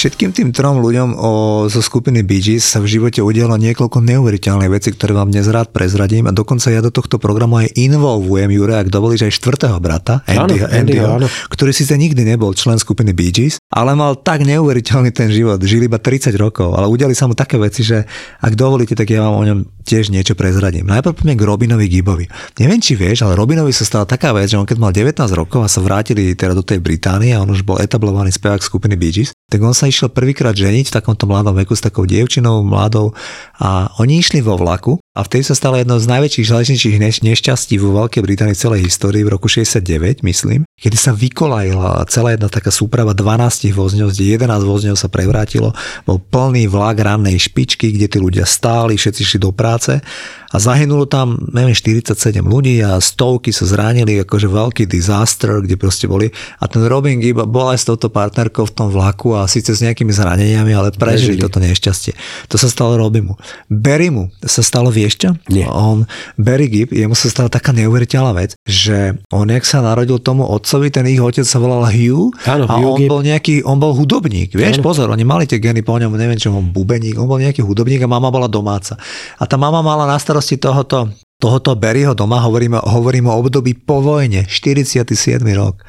Všetkým 0.00 0.32
tým 0.32 0.48
trom 0.48 0.80
ľuďom 0.80 1.12
o, 1.12 1.32
zo 1.68 1.84
skupiny 1.84 2.24
Bee 2.24 2.40
Gees 2.40 2.64
sa 2.64 2.80
v 2.80 2.88
živote 2.88 3.20
udialo 3.20 3.60
niekoľko 3.60 4.00
neuveriteľných 4.00 4.72
vecí, 4.72 4.96
ktoré 4.96 5.12
vám 5.12 5.28
dnes 5.28 5.44
rád 5.44 5.76
prezradím 5.76 6.24
a 6.24 6.32
dokonca 6.32 6.72
ja 6.72 6.80
do 6.80 6.88
tohto 6.88 7.20
programu 7.20 7.60
aj 7.60 7.76
involvujem 7.76 8.48
Jure, 8.48 8.80
ak 8.80 8.88
dovolíš 8.88 9.28
aj 9.28 9.36
štvrtého 9.36 9.76
brata, 9.76 10.24
Andyho, 10.24 10.72
Andyho, 10.72 11.20
Andyho, 11.20 11.28
ktorý 11.52 11.76
síce 11.76 12.00
nikdy 12.00 12.24
nebol 12.24 12.56
člen 12.56 12.80
skupiny 12.80 13.12
Bee 13.12 13.28
Gees, 13.28 13.60
ale 13.68 13.92
mal 13.92 14.16
tak 14.16 14.40
neuveriteľný 14.48 15.12
ten 15.12 15.28
život, 15.28 15.60
žil 15.68 15.84
iba 15.84 16.00
30 16.00 16.32
rokov, 16.40 16.80
ale 16.80 16.88
udiali 16.88 17.12
sa 17.12 17.28
mu 17.28 17.36
také 17.36 17.60
veci, 17.60 17.84
že 17.84 18.08
ak 18.40 18.56
dovolíte, 18.56 18.96
tak 18.96 19.04
ja 19.04 19.20
vám 19.20 19.36
o 19.36 19.44
ňom 19.44 19.84
tiež 19.84 20.08
niečo 20.08 20.32
prezradím. 20.32 20.88
Najprv 20.88 21.12
poďme 21.12 21.36
k 21.36 21.44
Robinovi 21.44 21.86
Gibovi. 21.92 22.24
Neviem, 22.56 22.80
či 22.80 22.96
vieš, 22.96 23.28
ale 23.28 23.36
Robinovi 23.36 23.74
sa 23.76 23.84
stala 23.84 24.08
taká 24.08 24.32
vec, 24.32 24.48
že 24.48 24.56
on 24.56 24.64
keď 24.64 24.80
mal 24.80 24.96
19 24.96 25.12
rokov 25.36 25.60
a 25.60 25.68
sa 25.68 25.84
vrátili 25.84 26.32
teda 26.32 26.56
do 26.56 26.64
tej 26.64 26.80
Británie 26.80 27.36
a 27.36 27.44
on 27.44 27.52
už 27.52 27.68
bol 27.68 27.76
etablovaný 27.76 28.32
spevák 28.32 28.64
skupiny 28.64 28.96
Bee 28.96 29.12
Gees, 29.12 29.36
tak 29.50 29.60
on 29.60 29.74
sa 29.74 29.89
išiel 29.90 30.08
prvýkrát 30.08 30.54
ženiť 30.54 30.88
v 30.88 30.96
takomto 30.96 31.26
mladom 31.26 31.52
veku 31.58 31.74
s 31.74 31.82
takou 31.82 32.06
dievčinou 32.06 32.62
mladou 32.62 33.12
a 33.58 33.90
oni 33.98 34.22
išli 34.22 34.40
vo 34.40 34.54
vlaku 34.54 34.96
a 35.10 35.26
vtedy 35.26 35.42
sa 35.42 35.58
stalo 35.58 35.74
jedno 35.74 35.98
z 35.98 36.06
najväčších 36.06 36.46
železničných 36.46 37.26
nešťastí 37.26 37.76
vo 37.82 37.98
Veľkej 37.98 38.22
Británii 38.22 38.54
celej 38.54 38.86
histórii 38.86 39.26
v 39.26 39.34
roku 39.34 39.50
69, 39.50 40.22
myslím, 40.22 40.62
kedy 40.78 40.94
sa 40.94 41.10
vykolajila 41.10 42.06
celá 42.06 42.38
jedna 42.38 42.46
taká 42.46 42.70
súprava 42.70 43.10
12 43.10 43.74
vozňov, 43.74 44.14
kde 44.14 44.38
11 44.38 44.62
vozňov 44.62 44.96
sa 44.96 45.10
prevrátilo, 45.10 45.74
bol 46.06 46.22
plný 46.22 46.70
vlak 46.70 47.02
rannej 47.02 47.42
špičky, 47.42 47.90
kde 47.90 48.06
tí 48.06 48.18
ľudia 48.22 48.46
stáli, 48.46 48.94
všetci 48.94 49.22
šli 49.26 49.38
do 49.42 49.50
práce 49.50 49.98
a 50.50 50.56
zahynulo 50.58 51.06
tam, 51.06 51.38
neviem, 51.54 51.74
47 51.76 52.42
ľudí 52.42 52.82
a 52.82 52.98
stovky 52.98 53.54
sa 53.54 53.68
zranili, 53.70 54.18
akože 54.24 54.50
veľký 54.50 54.84
disaster, 54.90 55.62
kde 55.62 55.78
proste 55.78 56.10
boli. 56.10 56.32
A 56.58 56.66
ten 56.66 56.82
Robin 56.86 57.22
Gibb 57.22 57.46
bol 57.46 57.70
aj 57.70 57.78
s 57.78 57.84
touto 57.86 58.10
partnerkou 58.10 58.66
v 58.66 58.72
tom 58.74 58.88
vlaku 58.90 59.38
a 59.38 59.46
síce 59.46 59.70
s 59.76 59.84
nejakými 59.84 60.10
zraneniami, 60.10 60.72
ale 60.74 60.90
prežili, 60.90 61.36
prežili. 61.36 61.44
toto 61.44 61.62
nešťastie. 61.62 62.12
To 62.50 62.56
sa 62.58 62.66
stalo 62.66 62.98
Robimu. 62.98 63.38
Berrymu 63.70 64.32
sa 64.42 64.64
stalo, 64.64 64.90
vieš 64.90 65.22
čo? 65.22 65.30
Nie. 65.52 65.68
On, 65.70 66.02
Barry 66.34 66.66
Gibb, 66.66 66.90
jemu 66.90 67.14
sa 67.14 67.30
stala 67.30 67.46
taká 67.46 67.70
neuveriteľná 67.76 68.32
vec, 68.34 68.56
že 68.66 69.20
on, 69.30 69.46
jak 69.46 69.62
sa 69.62 69.84
narodil 69.84 70.18
tomu 70.18 70.42
otcovi, 70.48 70.80
otcovi, 70.80 70.88
ten 70.96 71.06
ich 71.12 71.20
otec 71.20 71.44
sa 71.44 71.60
volal 71.60 71.84
Hugh 71.92 72.32
Áno, 72.48 72.64
a 72.64 72.80
Hugh 72.80 72.96
on 72.96 72.98
Gibb. 72.98 73.10
bol 73.12 73.20
nejaký, 73.20 73.54
on 73.68 73.76
bol 73.76 73.92
hudobník, 73.92 74.56
vieš, 74.56 74.80
Áno. 74.80 74.86
pozor, 74.88 75.06
oni 75.12 75.24
mali 75.28 75.44
tie 75.44 75.60
geny 75.60 75.84
po 75.84 76.00
ňom, 76.00 76.16
neviem 76.16 76.40
čo, 76.40 76.56
on 76.56 76.72
bubeník, 76.72 77.20
on 77.20 77.28
bol 77.28 77.36
nejaký 77.36 77.60
hudobník 77.60 78.00
a 78.00 78.08
mama 78.08 78.32
bola 78.32 78.48
domáca. 78.48 78.96
A 79.36 79.44
tá 79.44 79.60
mama 79.60 79.84
mala 79.84 80.08
na 80.08 80.16
starosti 80.16 80.39
tohoto 80.40 81.12
tohoto 81.40 81.72
Berryho 81.72 82.12
doma, 82.12 82.36
hovoríme, 82.44 82.84
hovoríme 82.84 83.32
o 83.32 83.40
období 83.40 83.72
po 83.72 84.04
vojne, 84.04 84.44
47. 84.44 85.40
rok. 85.56 85.80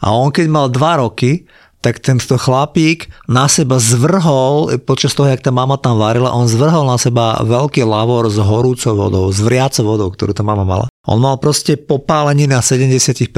A 0.00 0.16
on 0.16 0.32
keď 0.32 0.46
mal 0.48 0.66
2 0.72 0.80
roky, 1.04 1.44
tak 1.84 2.00
tento 2.00 2.40
chlapík 2.40 3.12
na 3.28 3.44
seba 3.44 3.76
zvrhol, 3.76 4.80
počas 4.88 5.12
toho, 5.12 5.28
jak 5.28 5.44
tá 5.44 5.52
mama 5.52 5.76
tam 5.76 6.00
varila, 6.00 6.32
on 6.32 6.48
zvrhol 6.48 6.88
na 6.88 6.96
seba 6.96 7.36
veľký 7.44 7.84
lavor 7.84 8.32
s 8.32 8.40
horúcou 8.40 8.96
vodou, 8.96 9.28
s 9.28 9.44
vriacou 9.44 9.84
vodou, 9.84 10.08
ktorú 10.08 10.32
tá 10.32 10.40
mama 10.40 10.64
mala. 10.64 10.88
On 11.04 11.20
mal 11.20 11.36
proste 11.36 11.76
popálenie 11.76 12.48
na 12.48 12.64
70% 12.64 13.28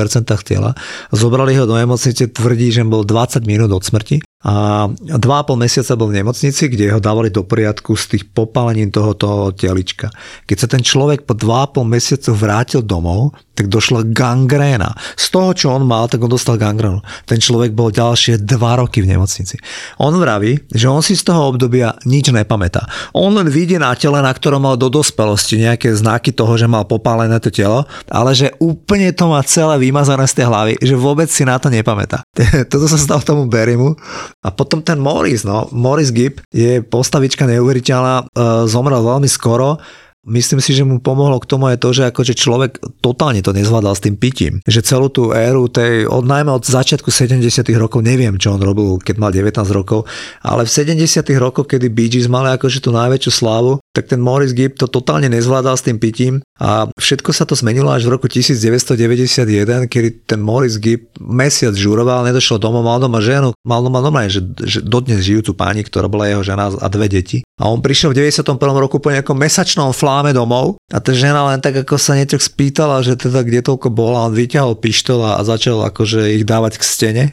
tela. 0.46 0.70
Zobrali 1.10 1.58
ho 1.58 1.66
do 1.66 1.74
nemocnice, 1.74 2.30
tvrdí, 2.30 2.70
že 2.70 2.86
bol 2.86 3.02
20 3.02 3.42
minút 3.42 3.70
od 3.74 3.82
smrti. 3.82 4.22
A 4.46 4.86
2,5 4.86 5.58
mesiaca 5.58 5.98
bol 5.98 6.14
v 6.14 6.22
nemocnici, 6.22 6.70
kde 6.70 6.94
ho 6.94 7.02
dávali 7.02 7.34
do 7.34 7.42
poriadku 7.42 7.98
z 7.98 8.14
tých 8.14 8.24
popálením 8.30 8.94
tohoto 8.94 9.50
telička. 9.50 10.14
Keď 10.46 10.56
sa 10.56 10.68
ten 10.70 10.86
človek 10.86 11.26
po 11.26 11.34
2,5 11.34 11.82
mesiacu 11.82 12.30
vrátil 12.30 12.86
domov, 12.86 13.34
tak 13.56 13.72
došla 13.72 14.06
gangréna. 14.12 14.92
Z 15.16 15.34
toho, 15.34 15.50
čo 15.56 15.66
on 15.72 15.88
mal, 15.88 16.06
tak 16.06 16.20
on 16.22 16.30
dostal 16.30 16.60
gangrénu. 16.60 17.00
Ten 17.26 17.40
človek 17.40 17.72
bol 17.72 17.90
ďalšie 17.90 18.44
2 18.44 18.46
roky 18.54 19.00
v 19.02 19.16
nemocnici. 19.16 19.56
On 19.98 20.12
vraví, 20.14 20.68
že 20.70 20.86
on 20.86 21.00
si 21.00 21.16
z 21.18 21.26
toho 21.26 21.50
obdobia 21.56 21.96
nič 22.04 22.30
nepamätá. 22.30 22.86
On 23.16 23.32
len 23.32 23.48
vidí 23.48 23.80
na 23.80 23.96
tele, 23.96 24.20
na 24.20 24.30
ktorom 24.30 24.62
mal 24.62 24.76
do 24.76 24.92
dospelosti 24.92 25.58
nejaké 25.58 25.90
znaky 25.96 26.30
toho, 26.36 26.54
že 26.54 26.68
mal 26.70 26.84
popálené 26.84 27.40
to 27.40 27.48
telo, 27.56 27.88
ale 28.12 28.36
že 28.36 28.52
úplne 28.60 29.08
to 29.16 29.32
má 29.32 29.40
celé 29.48 29.80
vymazané 29.80 30.28
z 30.28 30.36
tej 30.36 30.46
hlavy, 30.52 30.72
že 30.76 30.92
vôbec 30.92 31.32
si 31.32 31.48
na 31.48 31.56
to 31.56 31.72
nepamätá. 31.72 32.20
Toto 32.70 32.84
sa 32.84 33.00
stalo 33.00 33.24
tomu 33.24 33.48
Berimu. 33.48 33.96
A 34.44 34.52
potom 34.52 34.84
ten 34.84 35.00
Morris, 35.00 35.48
no, 35.48 35.72
Morris 35.72 36.12
Gibb 36.12 36.44
je 36.52 36.84
postavička 36.84 37.48
neuveriteľná, 37.48 38.14
e, 38.20 38.24
zomrel 38.68 39.00
veľmi 39.00 39.26
skoro, 39.26 39.80
Myslím 40.26 40.58
si, 40.58 40.74
že 40.74 40.82
mu 40.82 40.98
pomohlo 40.98 41.38
k 41.38 41.46
tomu 41.46 41.70
aj 41.70 41.78
to, 41.78 41.94
že 41.94 42.10
akože 42.10 42.34
človek 42.34 42.82
totálne 42.98 43.38
to 43.46 43.54
nezvládal 43.54 43.94
s 43.94 44.02
tým 44.02 44.18
pitím. 44.18 44.58
Že 44.66 44.80
celú 44.82 45.06
tú 45.06 45.30
éru, 45.30 45.70
tej, 45.70 46.10
od, 46.10 46.26
najmä 46.26 46.50
od 46.50 46.66
začiatku 46.66 47.14
70 47.14 47.46
rokov, 47.78 48.02
neviem, 48.02 48.34
čo 48.34 48.50
on 48.50 48.58
robil, 48.58 48.98
keď 48.98 49.22
mal 49.22 49.30
19 49.30 49.54
rokov, 49.70 50.02
ale 50.42 50.66
v 50.66 50.98
70 50.98 51.22
rokoch, 51.38 51.70
kedy 51.70 51.86
Bee 51.94 52.10
Gees 52.10 52.26
mali 52.26 52.50
akože 52.50 52.82
tú 52.82 52.90
najväčšiu 52.90 53.30
slávu, 53.30 53.78
tak 53.96 54.12
ten 54.12 54.20
Morris 54.20 54.52
Gibb 54.52 54.76
to 54.76 54.84
totálne 54.84 55.32
nezvládal 55.32 55.80
s 55.80 55.88
tým 55.88 55.96
pitím 55.96 56.44
a 56.60 56.84
všetko 57.00 57.32
sa 57.32 57.48
to 57.48 57.56
zmenilo 57.56 57.88
až 57.88 58.04
v 58.04 58.20
roku 58.20 58.28
1991, 58.28 59.88
kedy 59.88 60.28
ten 60.28 60.44
Morris 60.44 60.76
Gibb 60.76 61.16
mesiac 61.16 61.72
žuroval, 61.72 62.28
nedošiel 62.28 62.60
domov, 62.60 62.84
mal 62.84 63.00
doma 63.00 63.24
ženu, 63.24 63.56
mal 63.64 63.80
doma 63.80 64.04
normálne, 64.04 64.28
že, 64.28 64.44
že 64.68 64.84
dodnes 64.84 65.24
žijúcu 65.24 65.56
pani, 65.56 65.80
ktorá 65.80 66.12
bola 66.12 66.28
jeho 66.28 66.44
žena 66.44 66.68
a 66.68 66.86
dve 66.92 67.08
deti. 67.08 67.45
A 67.56 67.72
on 67.72 67.80
prišiel 67.80 68.12
v 68.12 68.28
91. 68.28 68.60
roku 68.76 69.00
po 69.00 69.08
nejakom 69.08 69.32
mesačnom 69.32 69.88
fláme 69.96 70.36
domov 70.36 70.76
a 70.92 71.00
tá 71.00 71.16
žena 71.16 71.40
len 71.48 71.56
tak 71.56 71.88
ako 71.88 71.96
sa 71.96 72.12
niečo 72.12 72.36
spýtala, 72.36 73.00
že 73.00 73.16
teda 73.16 73.40
kde 73.40 73.64
toľko 73.64 73.88
bola, 73.88 74.28
on 74.28 74.36
vyťahol 74.36 74.76
pištol 74.76 75.24
a 75.24 75.40
začal 75.40 75.80
akože 75.88 76.36
ich 76.36 76.44
dávať 76.44 76.76
k 76.76 76.84
stene. 76.84 77.24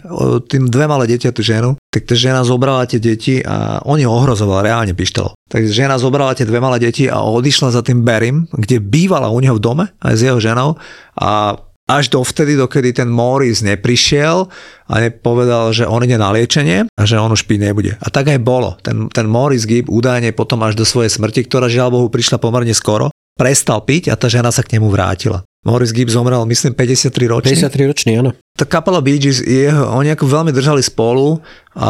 Tým 0.47 0.71
dve 0.71 0.87
malé 0.87 1.11
a 1.19 1.35
tú 1.35 1.43
ženu. 1.43 1.75
Tak 1.91 2.07
tá 2.07 2.15
žena 2.15 2.47
zobrala 2.47 2.87
tie 2.87 3.03
deti 3.03 3.43
a 3.43 3.83
on 3.83 3.99
ju 3.99 4.07
ohrozoval 4.07 4.63
reálne 4.63 4.95
pištolom. 4.95 5.35
Takže 5.51 5.75
žena 5.75 5.99
zobrala 5.99 6.31
tie 6.31 6.47
dve 6.47 6.63
malé 6.63 6.79
deti 6.79 7.11
a 7.11 7.19
odišla 7.19 7.75
za 7.75 7.83
tým 7.83 8.07
Berim, 8.07 8.47
kde 8.55 8.79
bývala 8.79 9.27
u 9.27 9.43
neho 9.43 9.59
v 9.59 9.63
dome 9.63 9.85
aj 9.99 10.13
s 10.15 10.21
jeho 10.23 10.39
ženou 10.39 10.79
a 11.19 11.59
až 11.93 12.09
dovtedy, 12.09 12.57
dokedy 12.57 12.95
ten 12.97 13.09
Morris 13.09 13.61
neprišiel 13.61 14.49
a 14.89 14.93
nepovedal, 14.97 15.69
že 15.69 15.85
on 15.85 16.01
ide 16.01 16.17
na 16.17 16.33
liečenie 16.33 16.89
a 16.89 17.01
že 17.05 17.21
on 17.21 17.29
už 17.29 17.45
piť 17.45 17.59
nebude. 17.69 17.93
A 18.01 18.07
tak 18.09 18.33
aj 18.33 18.41
bolo. 18.41 18.75
Ten, 18.81 19.13
ten 19.13 19.29
Morris 19.29 19.69
Gibb 19.69 19.93
údajne 19.93 20.33
potom 20.33 20.65
až 20.65 20.73
do 20.73 20.85
svojej 20.85 21.13
smrti, 21.13 21.45
ktorá 21.45 21.69
žiaľ 21.69 21.93
Bohu 21.93 22.07
prišla 22.09 22.41
pomerne 22.41 22.73
skoro, 22.73 23.13
prestal 23.37 23.85
piť 23.85 24.09
a 24.09 24.17
tá 24.17 24.25
žena 24.25 24.49
sa 24.49 24.65
k 24.65 24.77
nemu 24.77 24.89
vrátila. 24.89 25.45
Morris 25.63 25.95
Gibb 25.95 26.11
zomrel, 26.11 26.43
myslím, 26.43 26.75
53 26.75 27.31
ročný. 27.31 27.55
53 27.55 27.87
ročný, 27.87 28.11
áno. 28.19 28.35
Tá 28.53 28.67
kapela 28.67 29.01
Bee 29.01 29.17
Gees, 29.17 29.41
jeho, 29.41 29.89
oni 29.97 30.13
ako 30.13 30.29
veľmi 30.29 30.51
držali 30.53 30.83
spolu 30.83 31.41
a 31.73 31.89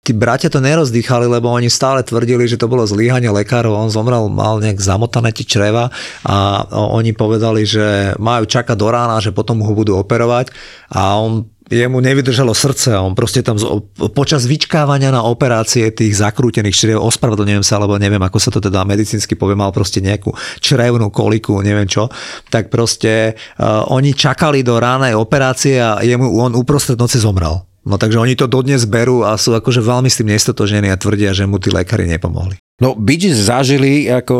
tí 0.00 0.16
bratia 0.16 0.48
to 0.48 0.62
nerozdýchali, 0.62 1.28
lebo 1.28 1.52
oni 1.52 1.68
stále 1.68 2.00
tvrdili, 2.00 2.48
že 2.48 2.56
to 2.56 2.70
bolo 2.70 2.86
zlíhanie 2.86 3.28
lekárov. 3.28 3.76
On 3.76 3.92
zomrel, 3.92 4.30
mal 4.32 4.56
nejak 4.62 4.80
zamotané 4.80 5.36
tie 5.36 5.44
čreva 5.44 5.92
a 6.24 6.64
oni 6.72 7.12
povedali, 7.12 7.68
že 7.68 8.16
majú 8.16 8.48
čakať 8.48 8.72
do 8.78 8.88
rána, 8.88 9.20
že 9.20 9.36
potom 9.36 9.60
ho 9.60 9.72
budú 9.76 10.00
operovať 10.00 10.48
a 10.88 11.20
on 11.20 11.51
jemu 11.72 12.04
nevydržalo 12.04 12.52
srdce 12.52 12.92
on 13.00 13.16
proste 13.16 13.40
tam 13.40 13.56
z- 13.56 13.66
počas 14.12 14.44
vyčkávania 14.44 15.08
na 15.08 15.24
operácie 15.24 15.88
tých 15.88 16.20
zakrútených 16.20 16.76
čriev, 16.76 17.00
ospravedlňujem 17.00 17.64
sa, 17.64 17.80
alebo 17.80 17.96
neviem, 17.96 18.20
ako 18.20 18.38
sa 18.38 18.52
to 18.52 18.60
teda 18.60 18.84
medicínsky 18.84 19.32
povie, 19.32 19.56
mal 19.56 19.72
proste 19.72 20.04
nejakú 20.04 20.36
črevnú 20.60 21.08
koliku, 21.08 21.64
neviem 21.64 21.88
čo, 21.88 22.12
tak 22.52 22.68
proste 22.68 23.34
uh, 23.34 23.88
oni 23.88 24.12
čakali 24.12 24.60
do 24.60 24.76
ránej 24.76 25.16
operácie 25.16 25.80
a 25.80 26.04
jemu 26.04 26.28
on 26.36 26.52
uprostred 26.52 27.00
noci 27.00 27.16
zomrel. 27.16 27.64
No 27.82 27.98
takže 27.98 28.22
oni 28.22 28.38
to 28.38 28.46
dodnes 28.46 28.86
berú 28.86 29.26
a 29.26 29.34
sú 29.34 29.58
akože 29.58 29.82
veľmi 29.82 30.06
s 30.06 30.22
tým 30.22 30.30
nestotožení 30.30 30.86
a 30.86 31.00
tvrdia, 31.00 31.34
že 31.34 31.50
mu 31.50 31.58
tí 31.58 31.74
lekári 31.74 32.06
nepomohli. 32.06 32.54
No, 32.82 32.98
Bee 32.98 33.14
Gees 33.14 33.46
zažili, 33.46 34.10
ako, 34.10 34.34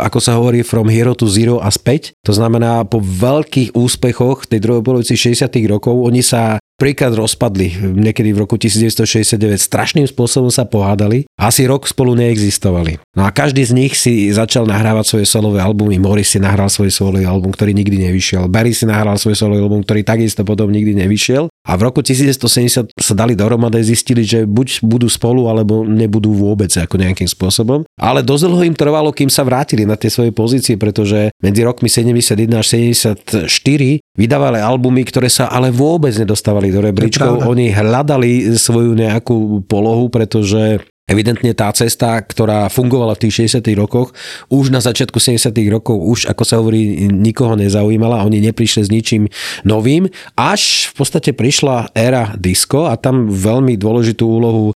ako 0.00 0.18
sa 0.20 0.40
hovorí, 0.40 0.64
from 0.64 0.88
hero 0.88 1.12
to 1.12 1.28
zero 1.28 1.60
a 1.60 1.68
späť. 1.68 2.16
To 2.24 2.32
znamená, 2.32 2.88
po 2.88 3.04
veľkých 3.04 3.76
úspechoch 3.76 4.48
tej 4.48 4.64
druhej 4.64 4.80
polovici 4.80 5.12
60 5.12 5.44
rokov, 5.68 5.92
oni 5.92 6.24
sa 6.24 6.61
príklad 6.76 7.14
rozpadli. 7.14 7.74
Niekedy 7.92 8.34
v 8.34 8.38
roku 8.42 8.58
1969 8.60 9.38
strašným 9.60 10.06
spôsobom 10.08 10.50
sa 10.50 10.66
pohádali. 10.66 11.24
Asi 11.38 11.64
rok 11.66 11.86
spolu 11.86 12.18
neexistovali. 12.18 12.98
No 13.16 13.28
a 13.28 13.30
každý 13.30 13.62
z 13.62 13.72
nich 13.76 13.92
si 13.94 14.32
začal 14.32 14.64
nahrávať 14.64 15.04
svoje 15.04 15.26
solové 15.28 15.60
albumy. 15.60 16.00
Morris 16.00 16.32
si 16.32 16.38
nahral 16.40 16.72
svoj 16.72 16.90
solový 16.90 17.28
album, 17.28 17.52
ktorý 17.52 17.76
nikdy 17.76 18.08
nevyšiel. 18.08 18.48
Barry 18.48 18.72
si 18.72 18.88
nahral 18.88 19.20
svoj 19.20 19.36
solový 19.36 19.62
album, 19.62 19.84
ktorý 19.84 20.02
takisto 20.02 20.42
potom 20.42 20.72
nikdy 20.72 20.96
nevyšiel. 21.04 21.52
A 21.62 21.78
v 21.78 21.86
roku 21.86 22.02
1970 22.02 22.90
sa 22.98 23.14
dali 23.14 23.38
dohromady 23.38 23.78
a 23.78 23.86
zistili, 23.86 24.26
že 24.26 24.42
buď 24.50 24.82
budú 24.82 25.06
spolu, 25.06 25.46
alebo 25.46 25.86
nebudú 25.86 26.34
vôbec 26.34 26.74
ako 26.74 26.98
nejakým 26.98 27.30
spôsobom. 27.30 27.86
Ale 27.94 28.26
dosť 28.26 28.50
dlho 28.50 28.66
im 28.66 28.74
trvalo, 28.74 29.14
kým 29.14 29.30
sa 29.30 29.46
vrátili 29.46 29.86
na 29.86 29.94
tie 29.94 30.10
svoje 30.10 30.34
pozície, 30.34 30.74
pretože 30.74 31.30
medzi 31.38 31.62
rokmi 31.62 31.86
71 31.86 32.58
až 32.58 32.66
74 32.74 34.02
vydávali 34.12 34.60
albumy, 34.60 35.08
ktoré 35.08 35.32
sa 35.32 35.48
ale 35.48 35.72
vôbec 35.72 36.12
nedostávali 36.12 36.68
do 36.68 36.84
rebríčkov. 36.84 37.48
Oni 37.48 37.72
hľadali 37.72 38.56
svoju 38.56 38.92
nejakú 38.92 39.64
polohu, 39.64 40.12
pretože 40.12 40.84
Evidentne 41.10 41.50
tá 41.50 41.66
cesta, 41.74 42.14
ktorá 42.22 42.70
fungovala 42.70 43.18
v 43.18 43.26
tých 43.26 43.58
60 43.58 43.74
rokoch, 43.74 44.14
už 44.54 44.70
na 44.70 44.78
začiatku 44.78 45.18
70 45.18 45.50
rokov 45.66 45.98
už, 45.98 46.30
ako 46.30 46.42
sa 46.46 46.62
hovorí, 46.62 47.10
nikoho 47.10 47.58
nezaujímala, 47.58 48.22
oni 48.22 48.38
neprišli 48.38 48.86
s 48.86 48.88
ničím 48.88 49.26
novým, 49.66 50.06
až 50.38 50.94
v 50.94 51.02
podstate 51.02 51.34
prišla 51.34 51.90
éra 51.92 52.38
disco 52.38 52.86
a 52.86 52.94
tam 52.94 53.26
veľmi 53.26 53.74
dôležitú 53.74 54.22
úlohu 54.22 54.70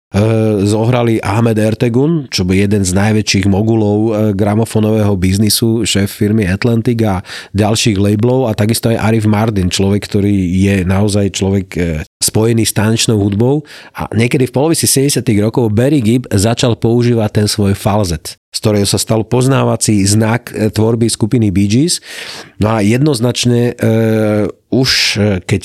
zohrali 0.63 1.19
Ahmed 1.19 1.59
Ertegun, 1.59 2.31
čo 2.31 2.47
bol 2.47 2.55
jeden 2.55 2.87
z 2.87 2.95
najväčších 2.95 3.51
mogulov 3.51 3.99
e, 3.99 4.11
gramofonového 4.39 5.11
biznisu, 5.19 5.83
šéf 5.83 6.07
firmy 6.07 6.47
Atlantic 6.47 7.03
a 7.03 7.27
ďalších 7.51 7.99
labelov 7.99 8.47
a 8.47 8.55
takisto 8.55 8.95
aj 8.95 9.03
Arif 9.03 9.27
Mardin, 9.27 9.67
človek, 9.67 10.07
ktorý 10.07 10.31
je 10.55 10.87
naozaj 10.87 11.35
človek 11.35 11.67
e, 11.75 11.81
spojený 12.23 12.63
s 12.63 12.73
tanečnou 12.79 13.19
hudbou 13.19 13.67
a 13.99 14.07
niekedy 14.15 14.47
v 14.47 14.55
polovici 14.55 14.87
70 14.87 15.27
rokov 15.43 15.75
Barry 15.75 15.99
Gibb 15.99 16.31
začal 16.31 16.79
používať 16.79 17.31
ten 17.43 17.47
svoj 17.51 17.75
falzet 17.75 18.39
z 18.55 18.63
ktorého 18.63 18.87
sa 18.87 19.03
stal 19.03 19.27
poznávací 19.27 20.07
znak 20.07 20.55
tvorby 20.55 21.11
skupiny 21.11 21.51
Bee 21.51 21.67
Gees. 21.67 21.99
No 22.63 22.71
a 22.71 22.87
jednoznačne 22.87 23.75
e, 23.75 24.47
už 24.71 25.19
keď 25.43 25.63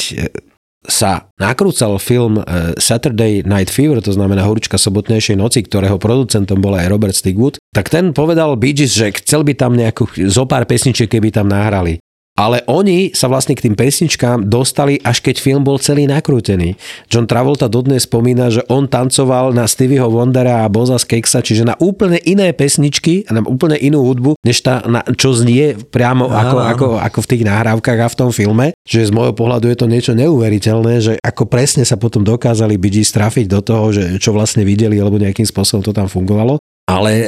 sa 0.88 1.28
nakrúcal 1.36 2.00
film 2.00 2.40
e, 2.40 2.44
Saturday 2.80 3.44
Night 3.44 3.68
Fever, 3.68 4.00
to 4.00 4.16
znamená 4.16 4.48
Horúčka 4.48 4.80
sobotnejšej 4.80 5.36
noci, 5.36 5.60
ktorého 5.68 6.00
producentom 6.00 6.64
bol 6.64 6.80
aj 6.80 6.88
Robert 6.88 7.16
Stigwood, 7.16 7.60
tak 7.76 7.92
ten 7.92 8.16
povedal 8.16 8.56
Bee 8.56 8.72
Gees, 8.72 8.96
že 8.96 9.12
chcel 9.20 9.44
by 9.44 9.54
tam 9.60 9.76
nejakú, 9.76 10.08
zo 10.32 10.48
pár 10.48 10.64
pesničiek, 10.64 11.12
keby 11.12 11.36
tam 11.36 11.52
nahrali. 11.52 12.00
Ale 12.40 12.64
oni 12.72 13.12
sa 13.12 13.28
vlastne 13.28 13.52
k 13.52 13.68
tým 13.68 13.76
pesničkám 13.76 14.48
dostali, 14.48 14.96
až 15.04 15.20
keď 15.20 15.44
film 15.44 15.68
bol 15.68 15.76
celý 15.76 16.08
nakrútený. 16.08 16.80
John 17.12 17.28
Travolta 17.28 17.68
dodnes 17.68 18.08
spomína, 18.08 18.48
že 18.48 18.64
on 18.72 18.88
tancoval 18.88 19.52
na 19.52 19.68
Stevieho 19.68 20.08
Wondera 20.08 20.64
a 20.64 20.72
Boza 20.72 20.96
Skeksa, 20.96 21.44
čiže 21.44 21.68
na 21.68 21.76
úplne 21.84 22.16
iné 22.24 22.56
pesničky 22.56 23.28
a 23.28 23.36
na 23.36 23.44
úplne 23.44 23.76
inú 23.76 24.08
hudbu, 24.08 24.40
než 24.40 24.64
tá, 24.64 24.80
na, 24.88 25.04
čo 25.04 25.36
znie 25.36 25.76
priamo 25.76 26.32
ako, 26.32 26.58
ako, 26.64 26.88
ako 27.04 27.20
v 27.28 27.30
tých 27.36 27.44
nahrávkach 27.44 28.00
a 28.00 28.08
v 28.08 28.16
tom 28.24 28.32
filme. 28.32 28.72
Čiže 28.88 29.12
z 29.12 29.16
môjho 29.20 29.36
pohľadu 29.36 29.68
je 29.68 29.76
to 29.76 29.92
niečo 29.92 30.16
neuveriteľné, 30.16 30.94
že 31.04 31.14
ako 31.20 31.44
presne 31.52 31.84
sa 31.84 32.00
potom 32.00 32.24
dokázali 32.24 32.80
Bee 32.80 32.96
Gees 32.96 33.12
trafiť 33.12 33.52
do 33.52 33.60
toho, 33.60 33.92
že 33.92 34.16
čo 34.16 34.32
vlastne 34.32 34.64
videli, 34.64 34.96
alebo 34.96 35.20
nejakým 35.20 35.44
spôsobom 35.44 35.84
to 35.84 35.92
tam 35.92 36.08
fungovalo. 36.08 36.56
Ale 36.90 37.28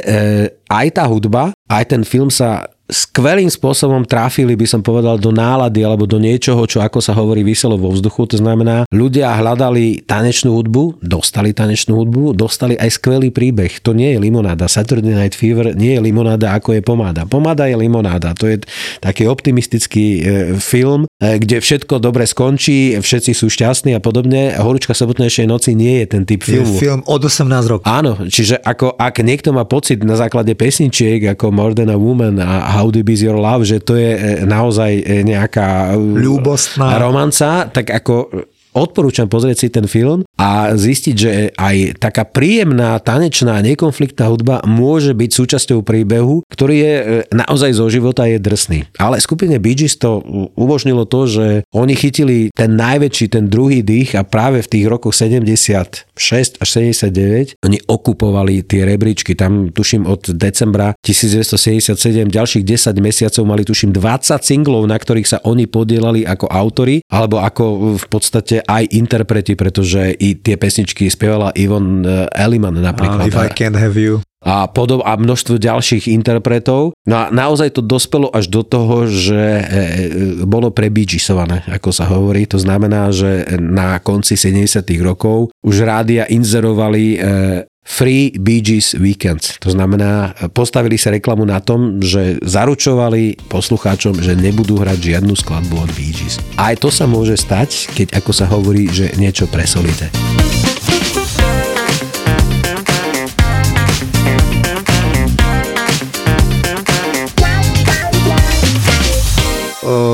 aj 0.72 0.86
tá 0.96 1.04
hudba, 1.06 1.54
aj 1.68 1.84
ten 1.94 2.02
film 2.02 2.32
sa 2.32 2.66
skvelým 2.90 3.48
spôsobom 3.48 4.04
trafili, 4.04 4.58
by 4.58 4.66
som 4.68 4.80
povedal, 4.84 5.16
do 5.16 5.30
nálady 5.30 5.86
alebo 5.86 6.04
do 6.04 6.20
niečoho, 6.20 6.66
čo 6.66 6.82
ako 6.82 6.98
sa 6.98 7.16
hovorí 7.16 7.40
vyselo 7.46 7.78
vo 7.78 7.94
vzduchu. 7.94 8.34
To 8.34 8.36
znamená, 8.38 8.84
ľudia 8.90 9.32
hľadali 9.32 10.04
tanečnú 10.04 10.52
hudbu, 10.58 11.00
dostali 11.00 11.54
tanečnú 11.54 11.96
hudbu, 12.02 12.34
dostali 12.34 12.74
aj 12.76 12.98
skvelý 12.98 13.30
príbeh. 13.30 13.80
To 13.86 13.96
nie 13.96 14.14
je 14.14 14.18
limonáda. 14.18 14.66
Saturday 14.66 15.14
Night 15.14 15.38
Fever 15.38 15.72
nie 15.78 15.96
je 15.96 16.00
limonáda, 16.02 16.52
ako 16.58 16.76
je 16.76 16.82
pomáda. 16.82 17.24
Pomáda 17.24 17.70
je 17.70 17.76
limonáda. 17.78 18.36
To 18.36 18.50
je 18.50 18.60
taký 19.00 19.30
optimistický 19.30 20.06
e, 20.06 20.20
film, 20.60 21.08
e, 21.22 21.38
kde 21.40 21.62
všetko 21.62 22.02
dobre 22.02 22.28
skončí, 22.28 22.98
všetci 23.00 23.32
sú 23.32 23.48
šťastní 23.48 23.96
a 23.96 24.00
podobne. 24.02 24.58
Horúčka 24.58 24.92
sobotnejšej 24.92 25.46
noci 25.48 25.72
nie 25.72 26.04
je 26.04 26.06
ten 26.18 26.22
typ 26.28 26.44
filmu. 26.44 26.76
Je 26.76 26.90
film 26.90 27.00
od 27.08 27.20
18 27.24 27.72
rokov. 27.72 27.86
Áno, 27.88 28.18
čiže 28.28 28.60
ako, 28.60 28.98
ak 29.00 29.24
niekto 29.24 29.54
má 29.54 29.64
pocit 29.64 30.04
na 30.04 30.18
základe 30.18 30.52
pesničiek 30.52 31.32
ako 31.32 31.54
More 31.54 31.72
Than 31.72 31.88
a 31.88 31.96
Woman 31.96 32.36
a 32.42 32.71
How 32.72 32.88
Deep 32.88 33.12
Is 33.12 33.20
Your 33.20 33.36
Love, 33.36 33.68
že 33.68 33.84
to 33.84 33.94
je 33.94 34.16
e, 34.16 34.20
naozaj 34.48 34.90
e, 34.96 35.20
nejaká 35.20 35.92
Ľúbostná. 35.96 36.96
romanca, 36.96 37.68
tak 37.68 37.92
ako 37.92 38.32
odporúčam 38.72 39.28
pozrieť 39.28 39.56
si 39.60 39.68
ten 39.68 39.84
film 39.84 40.24
a 40.40 40.74
zistiť, 40.74 41.14
že 41.16 41.32
aj 41.54 42.00
taká 42.00 42.24
príjemná, 42.24 42.98
tanečná, 42.98 43.60
nekonfliktná 43.62 44.26
hudba 44.32 44.64
môže 44.64 45.12
byť 45.12 45.30
súčasťou 45.30 45.84
príbehu, 45.84 46.42
ktorý 46.48 46.76
je 46.76 46.94
e, 46.94 47.04
naozaj 47.30 47.76
zo 47.76 47.86
života 47.92 48.26
je 48.26 48.40
drsný. 48.40 48.88
Ale 48.96 49.20
skupine 49.20 49.60
Bee 49.60 49.76
Gees 49.76 50.00
to 50.00 50.24
umožnilo 50.56 51.04
to, 51.06 51.28
že 51.28 51.46
oni 51.70 51.94
chytili 51.94 52.48
ten 52.50 52.74
najväčší, 52.74 53.38
ten 53.38 53.46
druhý 53.46 53.84
dých 53.84 54.16
a 54.16 54.24
práve 54.24 54.64
v 54.64 54.70
tých 54.72 54.84
rokoch 54.88 55.14
76 55.14 56.10
až 56.58 56.68
79 56.68 57.60
oni 57.62 57.78
okupovali 57.84 58.64
tie 58.64 58.88
rebríčky. 58.88 59.36
Tam 59.36 59.68
tuším 59.70 60.08
od 60.08 60.32
decembra 60.32 60.96
1977 61.04 61.94
ďalších 62.26 62.64
10 62.64 62.98
mesiacov 62.98 63.42
mali 63.46 63.62
tuším 63.62 63.94
20 63.94 64.42
singlov, 64.42 64.88
na 64.88 64.96
ktorých 64.96 65.28
sa 65.28 65.38
oni 65.44 65.68
podielali 65.68 66.24
ako 66.24 66.48
autory 66.50 67.04
alebo 67.12 67.38
ako 67.38 67.98
v 68.00 68.06
podstate 68.08 68.64
aj 68.64 68.90
interpreti, 68.96 69.54
pretože 69.54 70.14
i 70.22 70.38
tie 70.38 70.54
pesničky 70.54 71.10
spievala 71.10 71.50
Ivon 71.58 72.06
eh, 72.06 72.30
Elliman 72.38 72.78
napríklad. 72.78 73.26
If 73.26 73.34
I 73.34 73.50
can't 73.50 73.74
have 73.74 73.98
you 73.98 74.22
a, 74.42 74.66
podob, 74.66 75.06
a 75.06 75.14
množstvo 75.14 75.56
ďalších 75.56 76.10
interpretov. 76.10 76.98
No 77.06 77.14
a 77.14 77.24
naozaj 77.30 77.78
to 77.78 77.82
dospelo 77.82 78.26
až 78.34 78.50
do 78.50 78.66
toho, 78.66 79.06
že 79.06 79.38
e, 79.38 79.64
bolo 80.42 80.74
prebíčisované, 80.74 81.62
ako 81.70 81.90
sa 81.94 82.10
hovorí. 82.10 82.44
To 82.50 82.58
znamená, 82.58 83.14
že 83.14 83.46
na 83.62 84.02
konci 84.02 84.34
70 84.34 84.82
rokov 84.98 85.54
už 85.62 85.86
rádia 85.86 86.26
inzerovali 86.26 87.04
e, 87.14 87.18
Free 87.82 88.30
Bee 88.38 88.62
Gees 88.62 88.94
Weekends. 88.94 89.58
To 89.58 89.74
znamená, 89.74 90.32
postavili 90.54 90.94
sa 90.94 91.10
reklamu 91.10 91.42
na 91.42 91.58
tom, 91.58 91.98
že 91.98 92.38
zaručovali 92.40 93.36
poslucháčom, 93.50 94.22
že 94.22 94.38
nebudú 94.38 94.78
hrať 94.78 94.98
žiadnu 95.18 95.34
skladbu 95.34 95.82
od 95.82 95.90
Bee 95.98 96.14
Gees. 96.14 96.38
Aj 96.56 96.78
to 96.78 96.94
sa 96.94 97.10
môže 97.10 97.34
stať, 97.34 97.90
keď 97.92 98.22
ako 98.22 98.30
sa 98.30 98.46
hovorí, 98.46 98.86
že 98.86 99.10
niečo 99.18 99.50
presolíte. 99.50 100.08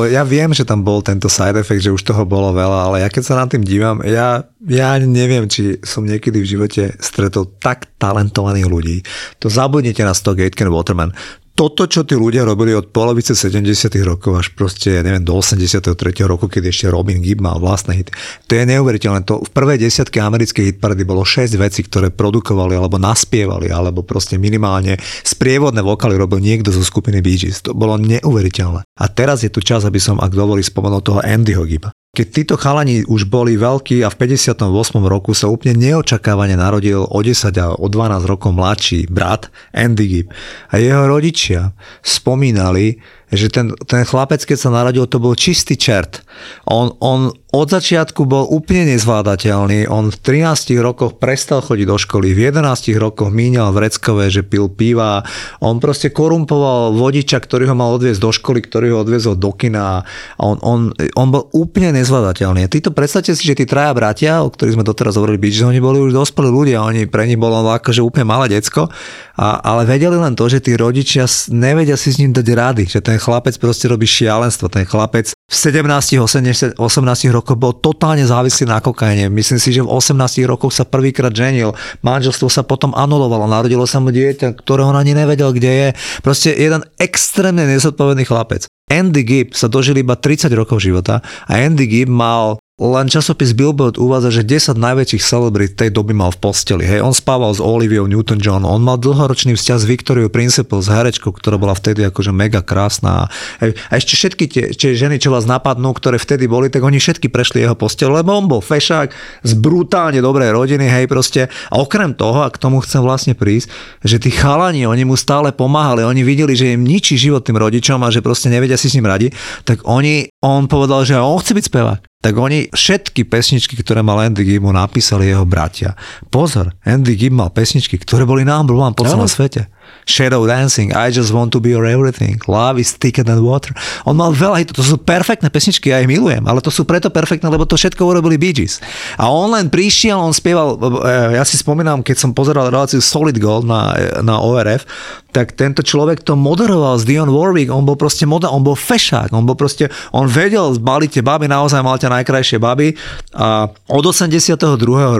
Ja 0.09 0.23
viem, 0.25 0.51
že 0.57 0.65
tam 0.65 0.81
bol 0.81 1.05
tento 1.05 1.29
side 1.29 1.61
effect, 1.61 1.85
že 1.85 1.93
už 1.93 2.01
toho 2.01 2.25
bolo 2.25 2.57
veľa, 2.57 2.89
ale 2.89 2.97
ja 3.05 3.09
keď 3.13 3.23
sa 3.25 3.35
nad 3.37 3.53
tým 3.53 3.65
dívam, 3.65 4.01
ja, 4.05 4.49
ja 4.65 4.97
neviem, 4.97 5.45
či 5.49 5.77
som 5.85 6.09
niekedy 6.09 6.41
v 6.41 6.51
živote 6.57 6.83
stretol 7.01 7.49
tak 7.61 7.89
talentovaných 8.01 8.69
ľudí. 8.69 8.97
To 9.45 9.53
zabudnite 9.53 10.01
na 10.05 10.17
100 10.17 10.39
Gateken 10.41 10.73
Waterman 10.73 11.13
toto, 11.59 11.91
čo 11.91 12.07
tí 12.07 12.15
ľudia 12.15 12.47
robili 12.47 12.71
od 12.71 12.95
polovice 12.95 13.35
70 13.35 13.91
rokov 14.07 14.39
až 14.39 14.55
proste, 14.55 15.03
neviem, 15.03 15.27
do 15.27 15.35
83. 15.35 15.91
roku, 16.23 16.47
keď 16.47 16.71
ešte 16.71 16.87
Robin 16.87 17.19
Gibb 17.19 17.43
mal 17.43 17.59
vlastné 17.59 17.99
hity, 17.99 18.15
to 18.47 18.55
je 18.55 18.63
neuveriteľné. 18.63 19.27
To 19.27 19.43
v 19.43 19.51
prvej 19.51 19.83
desiatke 19.83 20.23
americkej 20.23 20.71
hitparady 20.71 21.03
bolo 21.03 21.27
6 21.27 21.59
vecí, 21.59 21.83
ktoré 21.83 22.15
produkovali 22.15 22.79
alebo 22.79 23.03
naspievali, 23.03 23.75
alebo 23.75 24.07
proste 24.07 24.39
minimálne 24.39 25.03
sprievodné 25.27 25.83
vokály 25.83 26.15
robil 26.15 26.39
niekto 26.39 26.71
zo 26.71 26.87
skupiny 26.87 27.19
Bee 27.19 27.35
Gees. 27.35 27.59
To 27.67 27.75
bolo 27.75 27.99
neuveriteľné. 27.99 28.87
A 28.87 29.05
teraz 29.11 29.43
je 29.43 29.51
tu 29.51 29.59
čas, 29.59 29.83
aby 29.83 29.99
som, 29.99 30.23
ak 30.23 30.31
dovolí, 30.31 30.63
spomenul 30.63 31.03
toho 31.03 31.19
Andyho 31.27 31.67
Gibba. 31.67 31.91
Keď 32.19 32.35
títo 32.35 32.59
chalani 32.59 33.07
už 33.07 33.31
boli 33.31 33.55
veľkí 33.55 34.03
a 34.03 34.11
v 34.11 34.19
58. 34.27 34.67
roku 35.07 35.39
sa 35.39 35.47
úplne 35.47 35.79
neočakávane 35.79 36.59
narodil 36.59 37.07
o 37.07 37.19
10 37.23 37.55
a 37.55 37.79
o 37.79 37.87
12 37.87 38.27
rokov 38.27 38.51
mladší 38.59 39.07
brat 39.07 39.47
Andy 39.71 40.07
Gibb. 40.11 40.35
A 40.75 40.83
jeho 40.83 41.07
rodičia 41.07 41.79
spomínali, 42.03 42.99
že 43.29 43.53
ten, 43.53 43.77
ten 43.85 44.03
chlapec, 44.09 44.41
keď 44.41 44.57
sa 44.57 44.71
narodil, 44.73 45.05
to 45.05 45.21
bol 45.21 45.37
čistý 45.37 45.77
čert. 45.77 46.25
On, 46.65 46.97
on 47.03 47.33
od 47.49 47.69
začiatku 47.73 48.29
bol 48.29 48.45
úplne 48.45 48.93
nezvládateľný. 48.93 49.89
On 49.89 50.13
v 50.13 50.17
13 50.21 50.77
rokoch 50.85 51.17
prestal 51.17 51.65
chodiť 51.65 51.87
do 51.89 51.97
školy, 51.97 52.37
v 52.37 52.53
11 52.53 52.93
rokoch 53.01 53.33
míňal 53.33 53.73
vreckové, 53.73 54.29
že 54.29 54.45
pil 54.45 54.69
piva. 54.69 55.25
On 55.65 55.81
proste 55.81 56.13
korumpoval 56.13 56.93
vodiča, 56.93 57.41
ktorý 57.41 57.73
ho 57.73 57.77
mal 57.77 57.97
odviezť 57.97 58.21
do 58.21 58.33
školy, 58.37 58.61
ktorý 58.61 58.93
ho 58.93 59.01
odviezol 59.01 59.41
do 59.41 59.49
kina. 59.57 60.05
On, 60.37 60.61
on, 60.61 60.93
on 60.93 61.29
bol 61.33 61.49
úplne 61.57 61.97
nezvládateľný. 61.97 62.69
Títo 62.69 62.93
predstavte 62.93 63.33
si, 63.33 63.49
že 63.49 63.57
tí 63.57 63.65
traja 63.65 63.97
bratia, 63.97 64.45
o 64.45 64.53
ktorých 64.53 64.77
sme 64.77 64.85
doteraz 64.85 65.17
hovorili, 65.17 65.41
že 65.49 65.65
oni 65.65 65.81
boli 65.81 66.05
už 66.05 66.13
dospelí 66.13 66.53
ľudia, 66.53 66.85
oni 66.85 67.09
pre 67.09 67.25
nich 67.25 67.41
bolo 67.41 67.65
akože 67.65 68.05
úplne 68.05 68.29
malé 68.29 68.61
decko, 68.61 68.93
a, 69.39 69.63
ale 69.63 69.87
vedeli 69.87 70.19
len 70.19 70.35
to, 70.35 70.51
že 70.51 70.59
tí 70.59 70.75
rodičia 70.75 71.31
nevedia 71.55 71.95
si 71.95 72.11
s 72.11 72.19
ním 72.19 72.35
dať 72.35 72.47
rady, 72.59 72.85
že 72.91 72.99
ten 72.99 73.23
chlapec 73.23 73.55
proste 73.55 73.87
robí 73.87 74.03
šialenstvo, 74.03 74.67
ten 74.67 74.83
chlapec 74.83 75.31
v 75.31 75.55
17, 75.55 76.19
18, 76.19 76.75
18 76.77 76.83
rokoch 77.31 77.57
bol 77.57 77.73
totálne 77.73 78.27
závislý 78.27 78.69
na 78.69 78.83
kokaine. 78.83 79.31
Myslím 79.31 79.63
si, 79.63 79.71
že 79.73 79.81
v 79.81 79.89
18 79.89 80.45
rokoch 80.45 80.75
sa 80.75 80.85
prvýkrát 80.85 81.33
ženil. 81.33 81.73
Manželstvo 82.05 82.53
sa 82.53 82.67
potom 82.67 82.93
anulovalo. 82.93 83.49
Narodilo 83.49 83.89
sa 83.89 84.03
mu 84.03 84.13
dieťa, 84.13 84.59
ktorého 84.59 84.93
ani 84.93 85.17
nevedel, 85.17 85.55
kde 85.57 85.71
je. 85.71 85.89
Proste 86.21 86.53
jeden 86.53 86.85
extrémne 87.01 87.65
nezodpovedný 87.65 88.29
chlapec. 88.29 88.69
Andy 88.93 89.23
Gibb 89.25 89.57
sa 89.57 89.73
dožil 89.73 89.97
iba 90.03 90.21
30 90.21 90.53
rokov 90.53 90.85
života 90.85 91.25
a 91.49 91.53
Andy 91.57 91.89
Gibb 91.89 92.13
mal 92.13 92.61
len 92.79 93.11
časopis 93.11 93.59
Billboard 93.59 93.99
uvádza, 93.99 94.39
že 94.39 94.47
10 94.47 94.79
najväčších 94.79 95.19
celebrit 95.19 95.75
tej 95.75 95.91
doby 95.91 96.15
mal 96.15 96.31
v 96.31 96.39
posteli. 96.39 96.87
Hej, 96.87 97.03
on 97.03 97.11
spával 97.11 97.51
s 97.51 97.59
Oliviou 97.59 98.07
Newton-John, 98.07 98.63
on 98.63 98.87
mal 98.87 99.03
dlhoročný 99.03 99.59
vzťah 99.59 99.79
s 99.83 99.85
Victoriou 99.91 100.31
Principal, 100.31 100.79
s 100.79 100.87
herečkou, 100.87 101.35
ktorá 101.35 101.59
bola 101.59 101.75
vtedy 101.75 102.07
akože 102.07 102.31
mega 102.31 102.63
krásna. 102.63 103.27
Hej, 103.59 103.75
a 103.91 103.93
ešte 103.99 104.15
všetky 104.15 104.45
tie, 104.47 104.65
tie 104.79 104.95
ženy, 104.95 105.19
čo 105.19 105.35
vás 105.35 105.43
napadnú, 105.43 105.91
ktoré 105.91 106.23
vtedy 106.23 106.47
boli, 106.47 106.71
tak 106.71 106.87
oni 106.87 107.03
všetky 107.03 107.27
prešli 107.27 107.67
jeho 107.67 107.75
postel, 107.75 108.15
lebo 108.15 108.31
on 108.31 108.47
bol 108.47 108.63
fešák 108.63 109.11
z 109.43 109.53
brutálne 109.59 110.23
dobrej 110.23 110.55
rodiny, 110.55 110.87
hej, 110.87 111.11
proste. 111.11 111.51
A 111.75 111.83
okrem 111.83 112.15
toho, 112.15 112.47
a 112.47 112.49
k 112.55 112.63
tomu 112.63 112.79
chcem 112.87 113.03
vlastne 113.03 113.35
prísť, 113.35 113.75
že 114.07 114.23
tí 114.23 114.31
chalani, 114.31 114.87
oni 114.87 115.03
mu 115.03 115.19
stále 115.19 115.51
pomáhali, 115.51 116.07
oni 116.07 116.23
videli, 116.23 116.55
že 116.55 116.79
im 116.79 116.87
ničí 116.87 117.19
život 117.19 117.43
tým 117.43 117.59
rodičom 117.59 117.99
a 118.07 118.15
že 118.15 118.23
proste 118.23 118.47
nevedia 118.47 118.79
si 118.79 118.87
s 118.87 118.95
ním 118.95 119.11
radi, 119.11 119.35
tak 119.67 119.83
oni, 119.83 120.31
on 120.47 120.71
povedal, 120.71 121.03
že 121.03 121.19
on 121.19 121.43
chce 121.43 121.59
byť 121.59 121.67
spevák 121.67 122.08
tak 122.19 122.35
oni 122.35 122.67
všetky 122.75 123.31
pesničky, 123.31 123.79
ktoré 123.79 124.03
mal 124.03 124.19
Andy 124.19 124.43
Gibb, 124.43 124.67
mu 124.67 124.75
napísali 124.75 125.31
jeho 125.31 125.47
bratia. 125.47 125.95
Pozor, 126.27 126.75
Andy 126.83 127.15
Gibb 127.15 127.39
mal 127.39 127.55
pesničky, 127.55 127.95
ktoré 127.95 128.27
boli 128.27 128.43
number 128.43 128.75
one 128.75 128.91
po 128.91 129.07
celom 129.07 129.31
svete. 129.31 129.71
Shadow 130.09 130.49
Dancing, 130.49 130.97
I 130.97 131.13
Just 131.13 131.37
Want 131.37 131.53
to 131.53 131.61
Be 131.61 131.77
Your 131.77 131.85
Everything, 131.85 132.41
Love 132.49 132.81
is 132.81 132.97
Thicker 132.97 133.21
Than 133.21 133.45
Water. 133.45 133.77
On 134.09 134.17
mal 134.17 134.33
veľa 134.33 134.65
hitov, 134.65 134.81
to 134.81 134.85
sú 134.85 134.97
perfektné 134.97 135.53
pesničky, 135.53 135.93
ja 135.93 136.01
ich 136.01 136.09
milujem, 136.09 136.49
ale 136.49 136.65
to 136.65 136.73
sú 136.73 136.89
preto 136.89 137.13
perfektné, 137.13 137.53
lebo 137.53 137.69
to 137.69 137.77
všetko 137.77 138.01
urobili 138.01 138.41
Bee 138.41 138.57
Gees. 138.57 138.81
A 139.21 139.29
on 139.29 139.53
len 139.53 139.69
prišiel, 139.69 140.17
on 140.17 140.33
spieval, 140.33 140.81
e, 140.81 141.37
ja 141.37 141.45
si 141.45 141.61
spomínam, 141.61 142.01
keď 142.01 142.17
som 142.25 142.31
pozeral 142.33 142.73
reláciu 142.73 143.05
Solid 143.05 143.37
Gold 143.37 143.69
na, 143.69 143.93
na 144.25 144.41
ORF, 144.41 144.89
tak 145.29 145.53
tento 145.53 145.85
človek 145.85 146.25
to 146.25 146.41
moderoval 146.41 146.97
s 146.97 147.05
Dion 147.05 147.29
Warwick, 147.29 147.69
on 147.69 147.85
bol 147.85 148.01
proste 148.01 148.25
moda, 148.25 148.49
on 148.49 148.65
bol 148.65 148.73
fešák, 148.73 149.29
on 149.37 149.45
bol 149.45 149.55
proste, 149.61 149.93
on 150.17 150.25
vedel 150.25 150.73
zbaliť 150.73 151.21
tie 151.21 151.23
baby, 151.23 151.47
naozaj 151.53 151.85
mal 151.85 152.01
tie 152.01 152.09
najkrajšie 152.09 152.57
baby 152.57 152.97
a 153.37 153.69
od 153.93 154.05
82. 154.09 154.57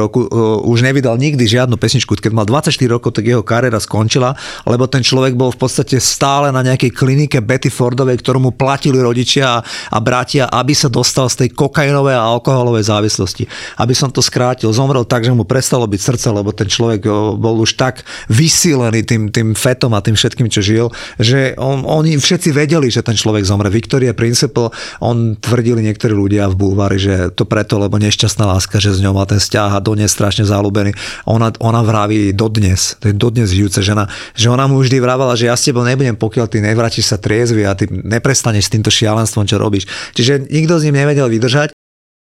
roku 0.01 0.25
uh, 0.25 0.65
už 0.65 0.81
nevydal 0.81 1.21
nikdy 1.21 1.45
žiadnu 1.45 1.77
pesničku, 1.77 2.17
keď 2.17 2.33
mal 2.33 2.49
24 2.49 2.73
rokov, 2.89 3.21
tak 3.21 3.29
jeho 3.29 3.45
kariéra 3.45 3.77
skončila, 3.79 4.33
lebo 4.65 4.89
ten 4.91 5.05
človek 5.05 5.37
bol 5.39 5.53
v 5.55 5.61
podstate 5.61 6.01
stále 6.03 6.51
na 6.51 6.65
nejakej 6.65 6.91
klinike 6.95 7.39
Betty 7.45 7.71
Fordovej, 7.71 8.19
ktorú 8.23 8.39
mu 8.39 8.51
platili 8.55 8.99
rodičia 8.99 9.61
a, 9.61 9.63
a 9.93 9.99
bratia, 10.03 10.49
aby 10.49 10.73
sa 10.73 10.91
dostal 10.91 11.29
z 11.29 11.47
tej 11.47 11.49
kokainovej 11.55 12.17
a 12.17 12.27
alkoholovej 12.39 12.89
závislosti. 12.89 13.45
Aby 13.79 13.95
som 13.95 14.11
to 14.11 14.25
skrátil, 14.25 14.73
zomrel 14.75 15.05
tak, 15.05 15.23
že 15.23 15.35
mu 15.35 15.45
prestalo 15.45 15.87
byť 15.87 16.01
srdce, 16.01 16.29
lebo 16.33 16.51
ten 16.51 16.67
človek 16.67 17.07
bol 17.37 17.61
už 17.63 17.79
tak 17.79 18.03
vysílený 18.33 19.05
tým, 19.05 19.23
tým 19.31 19.53
fetom 19.53 19.93
a 19.95 20.03
tým 20.03 20.17
všetkým, 20.19 20.49
čo 20.51 20.65
žil, 20.65 20.87
že 21.21 21.55
on, 21.61 21.85
oni 21.85 22.17
všetci 22.17 22.51
vedeli, 22.55 22.89
že 22.89 23.05
ten 23.05 23.15
človek 23.15 23.45
zomre. 23.45 23.69
Victoria 23.69 24.17
Principle, 24.17 24.73
on 24.99 25.37
tvrdili 25.39 25.85
niektorí 25.85 26.15
ľudia 26.15 26.51
v 26.51 26.59
Bulvári, 26.59 26.99
že 26.99 27.15
to 27.35 27.45
preto, 27.45 27.79
lebo 27.79 28.01
nešťastná 28.01 28.45
láska, 28.45 28.81
že 28.83 28.97
z 28.97 29.05
ňou 29.07 29.15
má 29.15 29.25
ten 29.29 29.39
vzťah 29.39 29.79
a 29.79 29.85
dodnes 29.85 30.11
strašne 30.11 30.45
zalúbený. 30.49 30.97
Ona, 31.29 31.53
ona 31.61 31.81
vraví 31.85 32.33
dodnes, 32.33 32.97
to 32.99 33.11
je 33.11 33.15
dodnes 33.15 33.51
žijúca 33.51 33.81
žena, 33.85 34.05
že 34.35 34.48
ona 34.49 34.67
mu 34.67 34.81
vždy 34.81 34.99
vravala, 34.99 35.37
že 35.37 35.47
ja 35.47 35.55
s 35.55 35.69
tebou 35.69 35.85
nebudem, 35.85 36.17
pokiaľ 36.17 36.47
ty 36.49 36.59
nevrátiš 36.65 37.13
sa 37.13 37.21
triezvy 37.21 37.69
a 37.69 37.77
ty 37.77 37.87
neprestaneš 37.89 38.69
s 38.69 38.73
týmto 38.75 38.91
šialenstvom, 38.91 39.45
čo 39.45 39.61
robíš. 39.61 39.87
Čiže 40.17 40.49
nikto 40.49 40.81
s 40.81 40.85
ním 40.89 40.99
nevedel 41.05 41.29
vydržať 41.29 41.77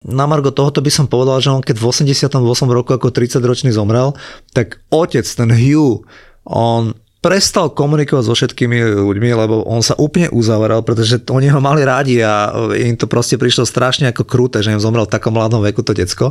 na 0.07 0.31
Margo 0.31 0.55
tohoto 0.55 0.79
by 0.79 0.95
som 0.95 1.11
povedal, 1.11 1.43
že 1.43 1.51
on 1.51 1.59
keď 1.59 1.83
v 1.83 1.87
88 1.91 2.38
roku 2.71 2.95
ako 2.95 3.11
30 3.11 3.43
ročný 3.43 3.71
zomrel, 3.75 4.14
tak 4.55 4.79
otec, 4.95 5.27
ten 5.27 5.51
Hugh, 5.51 6.07
on 6.47 6.95
prestal 7.19 7.75
komunikovať 7.75 8.25
so 8.31 8.35
všetkými 8.38 8.79
ľuďmi, 9.03 9.31
lebo 9.35 9.67
on 9.67 9.83
sa 9.83 9.99
úplne 9.99 10.31
uzavrel, 10.31 10.87
pretože 10.87 11.19
oni 11.27 11.51
ho 11.51 11.59
mali 11.59 11.83
rádi 11.83 12.23
a 12.23 12.55
im 12.79 12.95
to 12.95 13.11
proste 13.11 13.43
prišlo 13.43 13.67
strašne 13.67 14.14
ako 14.14 14.23
krúte, 14.23 14.62
že 14.62 14.71
im 14.71 14.79
zomrel 14.79 15.03
v 15.11 15.14
takom 15.19 15.35
mladom 15.35 15.67
veku 15.67 15.83
to 15.83 15.99
decko 15.99 16.31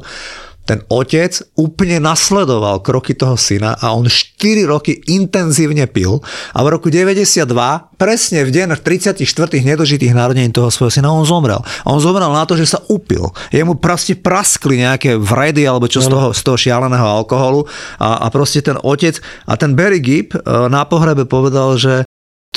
ten 0.67 0.83
otec 0.91 1.31
úplne 1.55 2.03
nasledoval 2.03 2.83
kroky 2.83 3.15
toho 3.15 3.39
syna 3.39 3.79
a 3.79 3.95
on 3.95 4.03
4 4.03 4.67
roky 4.67 4.99
intenzívne 5.07 5.87
pil 5.87 6.19
a 6.51 6.59
v 6.59 6.67
roku 6.67 6.91
92, 6.91 7.47
presne 7.95 8.43
v 8.43 8.49
deň 8.51 8.75
34 8.83 9.23
nedožitých 9.63 10.11
narodení 10.11 10.51
toho 10.51 10.67
svojho 10.67 10.91
syna, 10.91 11.15
on 11.15 11.23
zomrel. 11.23 11.63
A 11.63 11.87
on 11.87 12.03
zomrel 12.03 12.27
na 12.35 12.43
to, 12.43 12.59
že 12.59 12.67
sa 12.67 12.83
upil. 12.91 13.31
Jemu 13.55 13.79
proste 13.79 14.19
praskli 14.19 14.83
nejaké 14.83 15.15
vredy 15.15 15.63
alebo 15.63 15.87
čo 15.87 16.03
z 16.03 16.11
toho, 16.11 16.35
z 16.35 16.41
toho 16.43 16.59
šialeného 16.59 17.07
alkoholu 17.07 17.63
a, 17.97 18.21
a 18.21 18.27
proste 18.27 18.59
ten 18.59 18.75
otec 18.75 19.23
a 19.47 19.55
ten 19.55 19.71
Barry 19.71 20.03
Gibb 20.03 20.35
e, 20.35 20.39
na 20.67 20.83
pohrebe 20.83 21.23
povedal, 21.23 21.79
že 21.79 22.03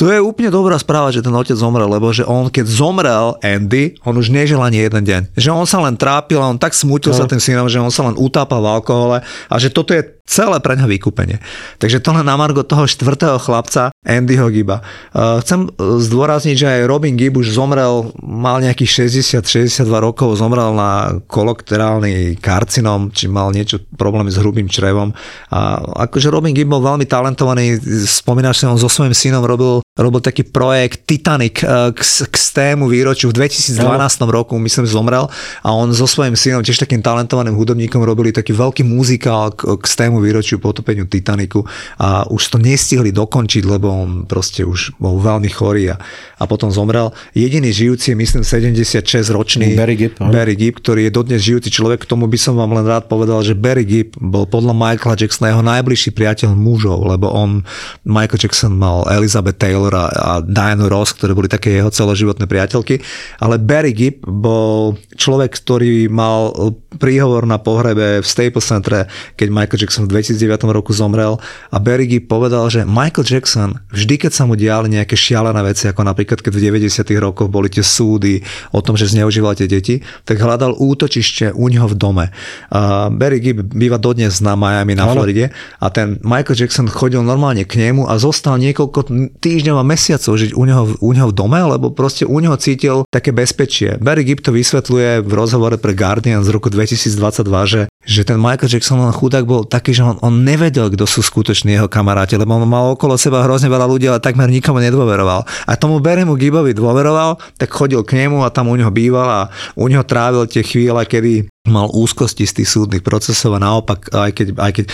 to 0.01 0.09
je 0.09 0.17
úplne 0.17 0.49
dobrá 0.49 0.81
správa, 0.81 1.13
že 1.13 1.21
ten 1.21 1.29
otec 1.29 1.53
zomrel, 1.53 1.85
lebo 1.85 2.09
že 2.09 2.25
on 2.25 2.49
keď 2.49 2.65
zomrel 2.65 3.37
Andy, 3.45 4.01
on 4.01 4.17
už 4.17 4.33
nežil 4.33 4.57
ani 4.57 4.81
jeden 4.89 5.05
deň. 5.05 5.37
Že 5.37 5.51
on 5.53 5.69
sa 5.69 5.77
len 5.85 6.01
trápil 6.01 6.41
a 6.41 6.49
on 6.49 6.57
tak 6.57 6.73
smútil 6.73 7.13
no. 7.13 7.21
sa 7.21 7.29
tým 7.29 7.37
synom, 7.37 7.69
že 7.69 7.77
on 7.77 7.93
sa 7.93 8.09
len 8.09 8.17
utápal 8.17 8.65
v 8.65 8.81
alkohole 8.81 9.21
a 9.21 9.55
že 9.61 9.69
toto 9.69 9.93
je 9.93 10.01
celé 10.31 10.63
pre 10.63 10.79
ňa 10.79 10.87
vykúpenie. 10.87 11.43
Takže 11.83 11.99
to 11.99 12.15
len 12.15 12.23
na 12.23 12.39
margo 12.39 12.63
toho 12.63 12.87
štvrtého 12.87 13.43
chlapca 13.43 13.91
Andyho 14.07 14.47
Giba. 14.55 14.79
Chcem 15.13 15.67
zdôrazniť, 15.77 16.55
že 16.55 16.67
aj 16.71 16.81
Robin 16.87 17.19
Gibb 17.19 17.43
už 17.43 17.51
zomrel, 17.51 18.15
mal 18.23 18.63
nejakých 18.63 19.11
60-62 19.11 19.83
rokov, 19.91 20.39
zomrel 20.39 20.71
na 20.71 21.19
kolokterálny 21.27 22.39
karcinom, 22.39 23.11
či 23.11 23.27
mal 23.27 23.51
niečo 23.51 23.83
problémy 23.99 24.31
s 24.31 24.39
hrubým 24.39 24.71
črevom. 24.71 25.11
A 25.51 25.83
akože 26.07 26.31
Robin 26.31 26.55
Gibb 26.55 26.71
bol 26.71 26.81
veľmi 26.81 27.11
talentovaný, 27.11 27.83
spomínaš 28.07 28.63
si, 28.63 28.65
on 28.71 28.79
so 28.79 28.87
svojím 28.87 29.13
synom 29.13 29.43
robil 29.43 29.83
robil 30.01 30.23
taký 30.23 30.47
projekt 30.47 31.05
Titanic 31.05 31.61
eh, 31.61 31.91
k, 31.93 32.01
k 32.01 32.35
stému 32.35 32.87
výročiu 32.87 33.31
v 33.31 33.43
2012 33.43 33.77
no. 33.77 34.27
roku, 34.31 34.55
myslím, 34.57 34.87
zomrel 34.87 35.27
a 35.61 35.69
on 35.75 35.93
so 35.93 36.09
svojím 36.09 36.39
synom, 36.39 36.65
tiež 36.65 36.81
takým 36.81 37.05
talentovaným 37.05 37.55
hudobníkom, 37.55 38.01
robili 38.01 38.33
taký 38.33 38.57
veľký 38.57 38.83
muzikál 38.87 39.53
k, 39.53 39.77
k 39.77 39.85
stému 39.85 40.20
výročiu 40.21 40.61
potopeniu 40.61 41.09
Titaniku 41.09 41.65
a 41.99 42.29
už 42.29 42.43
to 42.55 42.57
nestihli 42.61 43.11
dokončiť, 43.11 43.63
lebo 43.67 43.89
on 43.89 44.11
proste 44.25 44.63
už 44.63 44.97
bol 45.01 45.19
veľmi 45.19 45.49
chorý 45.49 45.93
a, 45.93 45.97
a 46.37 46.45
potom 46.45 46.69
zomrel. 46.69 47.13
Jediný 47.33 47.73
žijúci 47.73 48.13
je, 48.13 48.17
myslím, 48.17 48.43
76 48.45 49.33
ročný 49.33 49.73
Barry 49.75 49.97
Gibb, 49.97 50.21
Barry 50.21 50.55
Gibb, 50.55 50.79
ktorý 50.79 51.09
je 51.09 51.13
dodnes 51.13 51.41
žijúci 51.41 51.73
človek. 51.73 52.05
K 52.05 52.11
tomu 52.11 52.29
by 52.29 52.39
som 52.39 52.55
vám 52.57 52.77
len 52.77 52.85
rád 52.85 53.09
povedal, 53.09 53.41
že 53.41 53.57
Barry 53.57 53.89
Gibb 53.89 54.17
bol 54.21 54.45
podľa 54.45 54.77
Michaela 54.77 55.17
Jacksona 55.17 55.53
jeho 55.53 55.65
najbližší 55.65 56.11
priateľ 56.13 56.53
mužov, 56.53 57.09
lebo 57.09 57.33
on, 57.33 57.65
Michael 58.05 58.41
Jackson 58.41 58.77
mal 58.77 59.09
Elizabeth 59.09 59.57
Taylor 59.57 59.93
a, 59.95 60.07
a 60.11 60.33
Diana 60.45 60.91
Ross, 60.91 61.17
ktoré 61.17 61.33
boli 61.33 61.47
také 61.47 61.79
jeho 61.79 61.89
celoživotné 61.89 62.45
priateľky, 62.51 63.01
ale 63.41 63.57
Barry 63.57 63.97
Gibb 63.97 64.27
bol 64.27 64.99
človek, 65.17 65.57
ktorý 65.63 66.11
mal 66.11 66.53
príhovor 66.99 67.47
na 67.47 67.63
pohrebe 67.63 68.19
v 68.19 68.27
Staples 68.27 68.67
Centre, 68.67 69.07
keď 69.39 69.49
Michael 69.49 69.81
Jackson 69.81 70.10
2009 70.11 70.67
roku 70.75 70.91
zomrel 70.91 71.39
a 71.71 71.79
Gibb 71.81 72.27
povedal, 72.27 72.67
že 72.67 72.83
Michael 72.83 73.27
Jackson 73.27 73.79
vždy, 73.95 74.27
keď 74.27 74.33
sa 74.35 74.45
mu 74.45 74.59
diali 74.59 74.91
nejaké 74.91 75.15
šialené 75.15 75.63
veci, 75.63 75.87
ako 75.87 76.03
napríklad 76.03 76.43
keď 76.43 76.53
v 76.53 76.61
90 76.83 77.07
rokoch 77.23 77.47
boli 77.47 77.71
tie 77.71 77.87
súdy 77.87 78.43
o 78.75 78.83
tom, 78.83 78.99
že 78.99 79.11
zneužíval 79.11 79.55
tie 79.55 79.71
deti, 79.71 80.03
tak 80.27 80.43
hľadal 80.43 80.75
útočište 80.75 81.55
u 81.55 81.67
neho 81.71 81.87
v 81.87 81.95
dome. 81.95 82.27
Uh, 82.73 83.09
Gibb 83.41 83.63
býva 83.71 83.97
dodnes 83.97 84.43
na 84.43 84.59
Miami 84.59 84.99
na 84.99 85.07
Floride 85.07 85.55
a 85.79 85.87
ten 85.89 86.19
Michael 86.27 86.67
Jackson 86.67 86.91
chodil 86.91 87.23
normálne 87.23 87.63
k 87.65 87.79
nemu 87.79 88.11
a 88.11 88.19
zostal 88.19 88.59
niekoľko 88.59 89.09
týždňov 89.39 89.77
a 89.79 89.85
mesiacov 89.87 90.35
žiť 90.35 90.53
u 90.59 90.63
neho, 90.67 90.85
u 90.99 91.11
neho 91.15 91.31
v 91.31 91.37
dome, 91.37 91.61
lebo 91.63 91.95
proste 91.95 92.27
u 92.27 92.37
neho 92.43 92.59
cítil 92.59 93.07
také 93.09 93.31
bezpečie. 93.31 93.97
Barry 94.03 94.27
Gibb 94.27 94.43
to 94.43 94.51
vysvetľuje 94.51 95.23
v 95.23 95.33
rozhovore 95.33 95.77
pre 95.79 95.95
Guardian 95.95 96.43
z 96.43 96.51
roku 96.51 96.69
2022, 96.69 97.47
že 97.67 97.81
že 98.01 98.25
ten 98.25 98.41
Michael 98.41 98.73
Jackson 98.73 98.97
chudák 99.13 99.45
bol 99.45 99.69
taký, 99.69 99.90
že 99.93 100.03
on, 100.07 100.17
on 100.23 100.35
nevedel, 100.43 100.91
kto 100.91 101.05
sú 101.07 101.21
skutoční 101.23 101.77
jeho 101.79 101.89
kamaráti, 101.91 102.39
lebo 102.39 102.57
on 102.57 102.67
mal 102.67 102.95
okolo 102.95 103.15
seba 103.19 103.45
hrozne 103.45 103.71
veľa 103.71 103.87
ľudí, 103.87 104.07
ale 104.09 104.23
takmer 104.23 104.49
nikomu 104.49 104.81
nedôveroval. 104.81 105.45
A 105.67 105.73
tomu 105.77 105.99
Berrymu 105.99 106.35
Gibbovi 106.35 106.75
dôveroval, 106.75 107.39
tak 107.59 107.71
chodil 107.71 108.01
k 108.07 108.25
nemu 108.25 108.43
a 108.43 108.53
tam 108.53 108.71
u 108.71 108.75
neho 108.75 108.91
býval 108.91 109.29
a 109.29 109.41
u 109.77 109.87
neho 109.87 110.03
trávil 110.07 110.47
tie 110.49 110.65
chvíle, 110.65 111.03
kedy 111.05 111.51
mal 111.69 111.93
úzkosti 111.93 112.49
z 112.49 112.57
tých 112.57 112.73
súdnych 112.73 113.05
procesov 113.05 113.53
a 113.53 113.61
naopak, 113.61 114.09
aj 114.17 114.33
keď, 114.33 114.47
aj 114.57 114.73
keď 114.81 114.85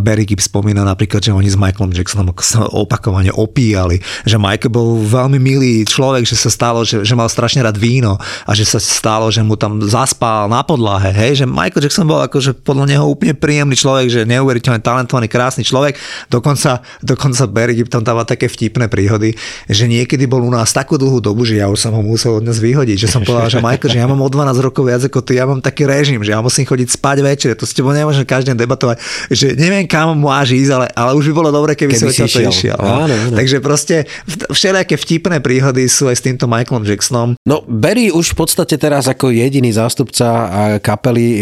Barry 0.00 0.24
Gibb 0.24 0.40
spomína 0.40 0.80
napríklad, 0.80 1.20
že 1.20 1.28
oni 1.28 1.52
s 1.52 1.60
Michaelom 1.60 1.92
Jacksonom 1.92 2.32
opakovane 2.72 3.28
opíjali, 3.36 4.00
že 4.24 4.40
Michael 4.40 4.72
bol 4.72 5.04
veľmi 5.04 5.36
milý 5.36 5.84
človek, 5.84 6.24
že 6.24 6.40
sa 6.40 6.48
stalo, 6.48 6.88
že, 6.88 7.04
že 7.04 7.12
mal 7.12 7.28
strašne 7.28 7.60
rád 7.60 7.76
víno 7.76 8.16
a 8.48 8.50
že 8.56 8.64
sa 8.64 8.80
stalo, 8.80 9.28
že 9.28 9.44
mu 9.44 9.60
tam 9.60 9.84
zaspal 9.84 10.48
na 10.48 10.64
podlahe, 10.64 11.12
hej, 11.12 11.44
že 11.44 11.46
Michael 11.46 11.84
Jackson 11.84 12.08
bol 12.08 12.24
akože 12.24 12.64
podľa 12.64 12.96
neho 12.96 13.04
úplne 13.04 13.36
príjemný 13.36 13.76
človek, 13.76 14.08
že 14.08 14.20
neuveriteľne 14.24 14.80
talentovaný, 14.80 15.28
krásny 15.28 15.68
človek, 15.68 16.00
dokonca, 16.32 16.80
dokonca 17.04 17.44
Barry 17.44 17.76
Gibb 17.76 17.92
tam 17.92 18.00
dáva 18.00 18.24
také 18.24 18.48
vtipné 18.48 18.88
príhody, 18.88 19.36
že 19.68 19.84
niekedy 19.84 20.24
bol 20.24 20.40
u 20.40 20.48
nás 20.48 20.72
takú 20.72 20.96
dlhú 20.96 21.20
dobu, 21.20 21.44
že 21.44 21.60
ja 21.60 21.68
už 21.68 21.76
som 21.76 21.92
ho 21.92 22.00
musel 22.00 22.40
od 22.40 22.44
nás 22.48 22.56
vyhodiť, 22.56 23.04
že 23.04 23.08
som 23.12 23.20
povedal, 23.20 23.52
že 23.52 23.60
Michael, 23.60 23.92
že 23.92 24.00
ja 24.00 24.08
mám 24.08 24.24
o 24.24 24.28
12 24.32 24.64
rokov 24.64 24.88
viac 24.88 25.04
ako 25.04 25.20
ty, 25.20 25.36
ja 25.36 25.44
mám 25.44 25.60
taký 25.60 25.84
rež 25.84 26.05
režim, 26.06 26.22
že 26.22 26.32
ja 26.32 26.40
musím 26.40 26.62
chodiť 26.62 26.88
spať 26.94 27.16
večer, 27.26 27.50
to 27.58 27.66
s 27.66 27.74
tebou 27.74 27.90
nemôžem 27.90 28.22
každý 28.22 28.54
deň 28.54 28.58
debatovať, 28.62 28.96
že 29.34 29.58
neviem 29.58 29.90
kam 29.90 30.14
môže 30.14 30.54
ísť, 30.54 30.70
ale, 30.70 30.86
ale 30.94 31.10
už 31.18 31.30
by 31.30 31.34
bolo 31.34 31.50
dobre, 31.50 31.74
keby, 31.74 31.98
keby 31.98 32.14
som 32.14 32.30
to 32.30 32.40
išiel. 32.46 32.78
No. 32.78 33.06
Áno, 33.06 33.14
áno. 33.14 33.34
Takže 33.34 33.56
proste 33.58 34.06
všelijaké 34.54 34.94
vtipné 34.94 35.42
príhody 35.42 35.90
sú 35.90 36.06
aj 36.06 36.16
s 36.18 36.22
týmto 36.22 36.46
Michaelom 36.46 36.86
Jacksonom. 36.86 37.30
No 37.42 37.66
Barry 37.66 38.14
už 38.14 38.38
v 38.38 38.46
podstate 38.46 38.78
teraz 38.78 39.10
ako 39.10 39.34
jediný 39.34 39.74
zástupca 39.74 40.48
kapely 40.78 41.26
e, 41.26 41.38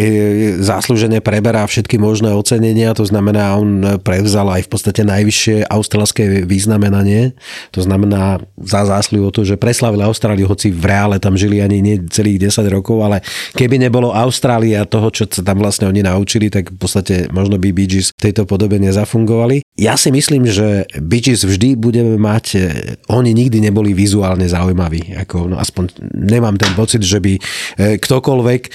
zaslúžene 0.64 1.20
preberá 1.20 1.68
všetky 1.68 2.00
možné 2.00 2.32
ocenenia, 2.32 2.96
to 2.96 3.04
znamená, 3.04 3.60
on 3.60 4.00
prevzal 4.00 4.48
aj 4.48 4.64
v 4.64 4.70
podstate 4.70 5.02
najvyššie 5.04 5.68
australské 5.68 6.46
významenanie, 6.48 7.36
to 7.74 7.84
znamená 7.84 8.40
za 8.60 8.86
zásluhu 8.88 9.28
to, 9.34 9.42
že 9.42 9.60
preslavil 9.60 10.00
Austráliu, 10.06 10.48
hoci 10.48 10.70
v 10.70 10.84
reále 10.86 11.16
tam 11.18 11.34
žili 11.34 11.60
ani 11.60 11.82
nie 11.82 11.96
celých 12.08 12.48
10 12.52 12.64
rokov, 12.70 13.02
ale 13.02 13.20
keby 13.58 13.80
nebolo 13.80 14.14
Austrália, 14.14 14.53
Austrália 14.54 14.86
toho, 14.86 15.10
čo 15.10 15.26
sa 15.26 15.42
tam 15.42 15.58
vlastne 15.58 15.90
oni 15.90 16.06
naučili, 16.06 16.46
tak 16.46 16.70
v 16.70 16.78
podstate 16.78 17.26
možno 17.34 17.58
by 17.58 17.74
Bee 17.74 17.90
Gees 17.90 18.14
v 18.14 18.30
tejto 18.30 18.46
podobe 18.46 18.78
nezafungovali. 18.78 19.66
Ja 19.74 19.98
si 19.98 20.14
myslím, 20.14 20.46
že 20.46 20.86
Bee 21.02 21.18
Gees 21.18 21.42
vždy 21.42 21.74
budeme 21.74 22.14
mať, 22.14 22.44
e, 22.54 22.58
oni 23.10 23.34
nikdy 23.34 23.58
neboli 23.58 23.90
vizuálne 23.90 24.46
zaujímaví. 24.46 25.18
Ako, 25.26 25.50
no 25.50 25.58
aspoň 25.58 25.90
nemám 26.14 26.54
ten 26.54 26.70
pocit, 26.78 27.02
že 27.02 27.18
by 27.18 27.34
e, 27.34 27.40
ktokoľvek 27.98 28.62
e, 28.62 28.70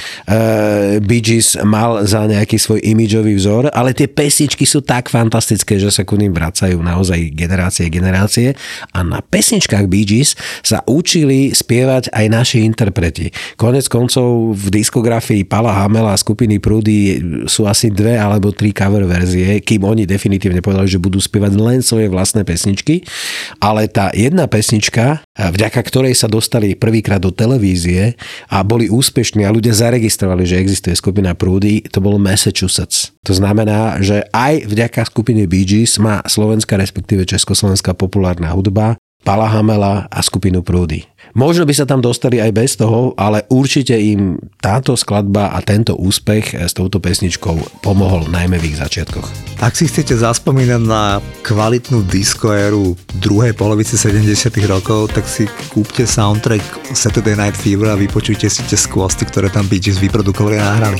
Bee 1.00 1.24
Gees 1.24 1.56
mal 1.64 2.04
za 2.04 2.28
nejaký 2.28 2.60
svoj 2.60 2.84
imidžový 2.84 3.40
vzor, 3.40 3.72
ale 3.72 3.96
tie 3.96 4.12
pesničky 4.12 4.68
sú 4.68 4.84
tak 4.84 5.08
fantastické, 5.08 5.80
že 5.80 5.96
sa 5.96 6.04
ku 6.04 6.20
ním 6.20 6.36
vracajú 6.36 6.76
naozaj 6.84 7.32
generácie 7.32 7.88
generácie 7.88 8.52
a 8.92 9.00
na 9.08 9.24
pesničkách 9.24 9.88
Bee 9.88 10.04
Gees 10.04 10.36
sa 10.60 10.84
učili 10.84 11.56
spievať 11.56 12.12
aj 12.12 12.26
naši 12.28 12.68
interpreti. 12.68 13.32
Konec 13.56 13.88
koncov 13.88 14.60
v 14.60 14.68
diskografii 14.76 15.48
Pala 15.48 15.69
Pavla 15.70 15.86
Hamela 15.86 16.12
a 16.18 16.18
skupiny 16.18 16.58
Prúdy 16.58 17.22
sú 17.46 17.70
asi 17.70 17.94
dve 17.94 18.18
alebo 18.18 18.50
tri 18.50 18.74
cover 18.74 19.06
verzie, 19.06 19.62
kým 19.62 19.86
oni 19.86 20.10
definitívne 20.10 20.66
povedali, 20.66 20.90
že 20.90 20.98
budú 20.98 21.22
spievať 21.22 21.54
len 21.62 21.86
svoje 21.86 22.10
vlastné 22.10 22.42
pesničky. 22.42 23.06
Ale 23.62 23.86
tá 23.86 24.10
jedna 24.18 24.50
pesnička, 24.50 25.22
vďaka 25.38 25.78
ktorej 25.86 26.18
sa 26.18 26.26
dostali 26.26 26.74
prvýkrát 26.74 27.22
do 27.22 27.30
televízie 27.30 28.18
a 28.50 28.66
boli 28.66 28.90
úspešní 28.90 29.46
a 29.46 29.54
ľudia 29.54 29.78
zaregistrovali, 29.78 30.50
že 30.50 30.58
existuje 30.58 30.98
skupina 30.98 31.38
Prúdy, 31.38 31.86
to 31.86 32.02
bolo 32.02 32.18
Massachusetts. 32.18 33.14
To 33.30 33.38
znamená, 33.38 34.02
že 34.02 34.26
aj 34.34 34.66
vďaka 34.66 35.06
skupine 35.06 35.46
Bee 35.46 35.70
Gees 35.70 36.02
má 36.02 36.26
slovenská 36.26 36.82
respektíve 36.82 37.30
československá 37.30 37.94
populárna 37.94 38.50
hudba 38.58 38.98
Pala 39.20 39.52
Hamela 39.52 40.08
a 40.08 40.20
skupinu 40.24 40.64
Prúdy. 40.64 41.04
Možno 41.38 41.68
by 41.68 41.74
sa 41.78 41.86
tam 41.86 42.02
dostali 42.02 42.42
aj 42.42 42.52
bez 42.56 42.74
toho, 42.74 43.14
ale 43.14 43.46
určite 43.54 43.94
im 43.94 44.40
táto 44.58 44.98
skladba 44.98 45.54
a 45.54 45.62
tento 45.62 45.94
úspech 45.94 46.58
s 46.58 46.74
touto 46.74 46.98
pesničkou 46.98 47.84
pomohol 47.86 48.26
najmä 48.32 48.58
v 48.58 48.74
ich 48.74 48.80
začiatkoch. 48.82 49.28
Ak 49.62 49.78
si 49.78 49.86
chcete 49.86 50.18
zaspomínať 50.18 50.82
na 50.82 51.22
kvalitnú 51.46 52.08
diskoéru 52.10 52.98
druhej 53.22 53.54
polovice 53.54 54.00
70 54.00 54.26
rokov, 54.66 55.14
tak 55.14 55.30
si 55.30 55.46
kúpte 55.70 56.08
soundtrack 56.08 56.96
Saturday 56.98 57.38
Night 57.38 57.60
Fever 57.60 57.94
a 57.94 58.00
vypočujte 58.00 58.50
si 58.50 58.66
tie 58.66 58.80
skvosty, 58.80 59.28
ktoré 59.30 59.54
tam 59.54 59.70
Bee 59.70 59.84
Gees 59.84 60.02
vyprodukovali 60.02 60.58
a 60.58 60.66
nahrali. 60.74 61.00